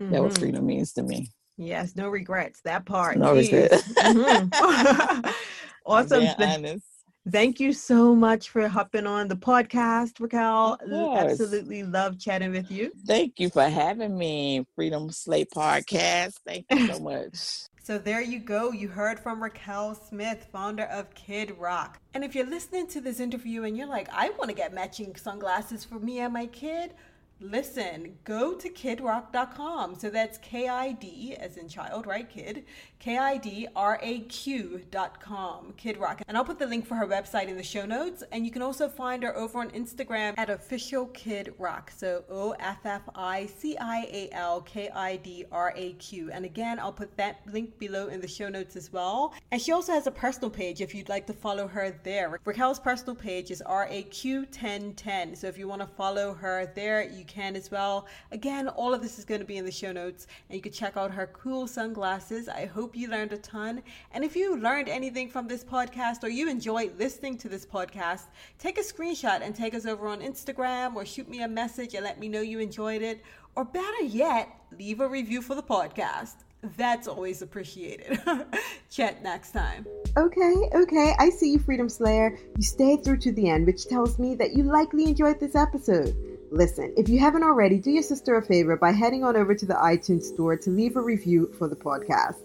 Mm-hmm. 0.00 0.12
That 0.12 0.22
what 0.22 0.38
freedom 0.38 0.66
means 0.66 0.92
to 0.94 1.02
me. 1.02 1.30
Yes, 1.56 1.96
no 1.96 2.08
regrets. 2.08 2.60
That 2.64 2.86
part. 2.86 3.18
No 3.18 3.34
regrets. 3.34 3.82
Mm-hmm. 3.94 5.30
awesome. 5.86 6.24
honest. 6.38 6.84
Thank 7.30 7.60
you 7.60 7.72
so 7.72 8.14
much 8.14 8.48
for 8.50 8.68
hopping 8.68 9.06
on 9.06 9.28
the 9.28 9.36
podcast, 9.36 10.20
Raquel. 10.20 10.78
Absolutely 11.16 11.82
love 11.82 12.18
chatting 12.18 12.52
with 12.52 12.70
you. 12.70 12.90
Thank 13.06 13.38
you 13.38 13.50
for 13.50 13.64
having 13.64 14.16
me, 14.16 14.66
Freedom 14.74 15.10
Slate 15.10 15.50
Podcast. 15.50 16.34
Thank 16.46 16.66
you 16.70 16.92
so 16.92 17.00
much. 17.00 17.38
So 17.88 17.96
there 17.96 18.20
you 18.20 18.38
go. 18.38 18.70
You 18.70 18.88
heard 18.88 19.18
from 19.18 19.42
Raquel 19.42 19.94
Smith, 19.94 20.46
founder 20.52 20.82
of 20.84 21.14
Kid 21.14 21.56
Raq. 21.58 21.94
And 22.12 22.22
if 22.22 22.34
you're 22.34 22.44
listening 22.44 22.86
to 22.88 23.00
this 23.00 23.18
interview 23.18 23.62
and 23.64 23.78
you're 23.78 23.86
like, 23.86 24.10
I 24.12 24.28
want 24.36 24.50
to 24.50 24.54
get 24.54 24.74
matching 24.74 25.16
sunglasses 25.16 25.86
for 25.86 25.98
me 25.98 26.18
and 26.18 26.34
my 26.34 26.48
kid, 26.48 26.92
listen, 27.40 28.16
go 28.24 28.54
to 28.54 28.68
kidraq.com. 28.68 29.94
So 29.94 30.10
that's 30.10 30.38
K 30.38 30.68
I 30.68 30.92
D 30.92 31.36
as 31.38 31.56
in 31.56 31.68
child, 31.68 32.06
right? 32.06 32.28
Kid. 32.28 32.64
K 32.98 33.16
I 33.16 33.36
D 33.36 33.68
R 33.76 33.98
A 34.02 34.20
Q.com. 34.20 35.74
Kid 35.76 35.98
Raq. 35.98 36.22
And 36.26 36.36
I'll 36.36 36.44
put 36.44 36.58
the 36.58 36.66
link 36.66 36.86
for 36.86 36.96
her 36.96 37.06
website 37.06 37.48
in 37.48 37.56
the 37.56 37.62
show 37.62 37.86
notes. 37.86 38.24
And 38.32 38.44
you 38.44 38.50
can 38.50 38.62
also 38.62 38.88
find 38.88 39.22
her 39.22 39.36
over 39.36 39.60
on 39.60 39.70
Instagram 39.70 40.34
at 40.36 40.50
official 40.50 41.06
Kid 41.06 41.54
Raq. 41.60 41.90
So 41.96 42.24
O 42.28 42.52
F 42.58 42.84
F 42.84 43.02
I 43.14 43.46
C 43.46 43.76
I 43.78 44.08
A 44.10 44.28
L 44.32 44.62
K 44.62 44.88
I 44.90 45.16
D 45.16 45.44
R 45.52 45.72
A 45.76 45.92
Q. 45.94 46.30
And 46.32 46.44
again, 46.44 46.80
I'll 46.80 46.92
put 46.92 47.16
that 47.16 47.40
link 47.46 47.78
below 47.78 48.08
in 48.08 48.20
the 48.20 48.28
show 48.28 48.48
notes 48.48 48.74
as 48.74 48.92
well. 48.92 49.32
And 49.52 49.62
she 49.62 49.72
also 49.72 49.92
has 49.92 50.06
a 50.06 50.12
personal 50.12 50.50
page 50.50 50.80
if 50.80 50.94
you'd 50.94 51.08
like 51.08 51.26
to 51.28 51.32
follow 51.32 51.68
her 51.68 51.98
there. 52.02 52.40
Raquel's 52.44 52.80
personal 52.80 53.14
page 53.14 53.50
is 53.50 53.62
RAQ1010. 53.64 55.36
So 55.36 55.46
if 55.46 55.56
you 55.56 55.68
want 55.68 55.82
to 55.82 55.86
follow 55.86 56.34
her 56.34 56.72
there, 56.74 57.08
you 57.08 57.24
can 57.28 57.54
as 57.54 57.70
well. 57.70 58.06
Again, 58.32 58.68
all 58.68 58.92
of 58.92 59.02
this 59.02 59.18
is 59.18 59.24
going 59.24 59.40
to 59.40 59.46
be 59.46 59.58
in 59.58 59.64
the 59.64 59.70
show 59.70 59.92
notes, 59.92 60.26
and 60.48 60.56
you 60.56 60.62
can 60.62 60.72
check 60.72 60.96
out 60.96 61.12
her 61.12 61.28
cool 61.32 61.66
sunglasses. 61.66 62.48
I 62.48 62.66
hope 62.66 62.96
you 62.96 63.08
learned 63.08 63.32
a 63.32 63.38
ton. 63.38 63.82
And 64.12 64.24
if 64.24 64.34
you 64.34 64.56
learned 64.56 64.88
anything 64.88 65.28
from 65.28 65.46
this 65.46 65.62
podcast 65.62 66.24
or 66.24 66.28
you 66.28 66.48
enjoyed 66.48 66.98
listening 66.98 67.38
to 67.38 67.48
this 67.48 67.66
podcast, 67.66 68.24
take 68.58 68.78
a 68.78 68.82
screenshot 68.82 69.42
and 69.42 69.54
take 69.54 69.74
us 69.74 69.86
over 69.86 70.08
on 70.08 70.20
Instagram 70.20 70.96
or 70.96 71.04
shoot 71.04 71.28
me 71.28 71.42
a 71.42 71.48
message 71.48 71.94
and 71.94 72.04
let 72.04 72.18
me 72.18 72.28
know 72.28 72.40
you 72.40 72.58
enjoyed 72.58 73.02
it. 73.02 73.22
Or 73.54 73.64
better 73.64 74.02
yet, 74.02 74.48
leave 74.78 75.00
a 75.00 75.08
review 75.08 75.42
for 75.42 75.54
the 75.54 75.62
podcast. 75.62 76.44
That's 76.76 77.06
always 77.06 77.42
appreciated. 77.42 78.20
Chat 78.90 79.22
next 79.22 79.52
time. 79.52 79.86
Okay, 80.16 80.54
okay, 80.74 81.14
I 81.18 81.30
see 81.30 81.52
you, 81.52 81.58
Freedom 81.60 81.88
Slayer. 81.88 82.36
You 82.56 82.62
stayed 82.62 83.04
through 83.04 83.18
to 83.18 83.32
the 83.32 83.48
end, 83.48 83.66
which 83.66 83.86
tells 83.86 84.18
me 84.18 84.34
that 84.36 84.54
you 84.54 84.64
likely 84.64 85.04
enjoyed 85.04 85.38
this 85.38 85.54
episode. 85.54 86.16
Listen, 86.50 86.94
if 86.96 87.08
you 87.08 87.18
haven't 87.18 87.42
already, 87.42 87.78
do 87.78 87.90
your 87.90 88.02
sister 88.02 88.36
a 88.36 88.42
favor 88.42 88.76
by 88.76 88.90
heading 88.90 89.22
on 89.22 89.36
over 89.36 89.54
to 89.54 89.66
the 89.66 89.74
iTunes 89.74 90.22
store 90.22 90.56
to 90.56 90.70
leave 90.70 90.96
a 90.96 91.00
review 91.00 91.52
for 91.58 91.68
the 91.68 91.76
podcast. 91.76 92.36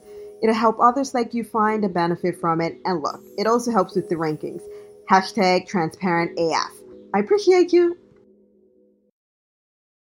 It'll 0.42 0.54
help 0.54 0.78
others 0.80 1.14
like 1.14 1.34
you 1.34 1.44
find 1.46 1.86
a 1.86 1.90
benefit 1.90 2.40
from 2.40 2.60
it, 2.60 2.78
and 2.84 3.02
look, 3.02 3.22
it 3.38 3.48
also 3.48 3.72
helps 3.72 3.96
with 3.96 4.10
the 4.10 4.16
rankings. 4.16 4.62
Hashtag 5.10 5.68
transparent 5.68 6.38
AF. 6.38 6.72
I 7.14 7.20
appreciate 7.20 7.72
you. 7.72 7.98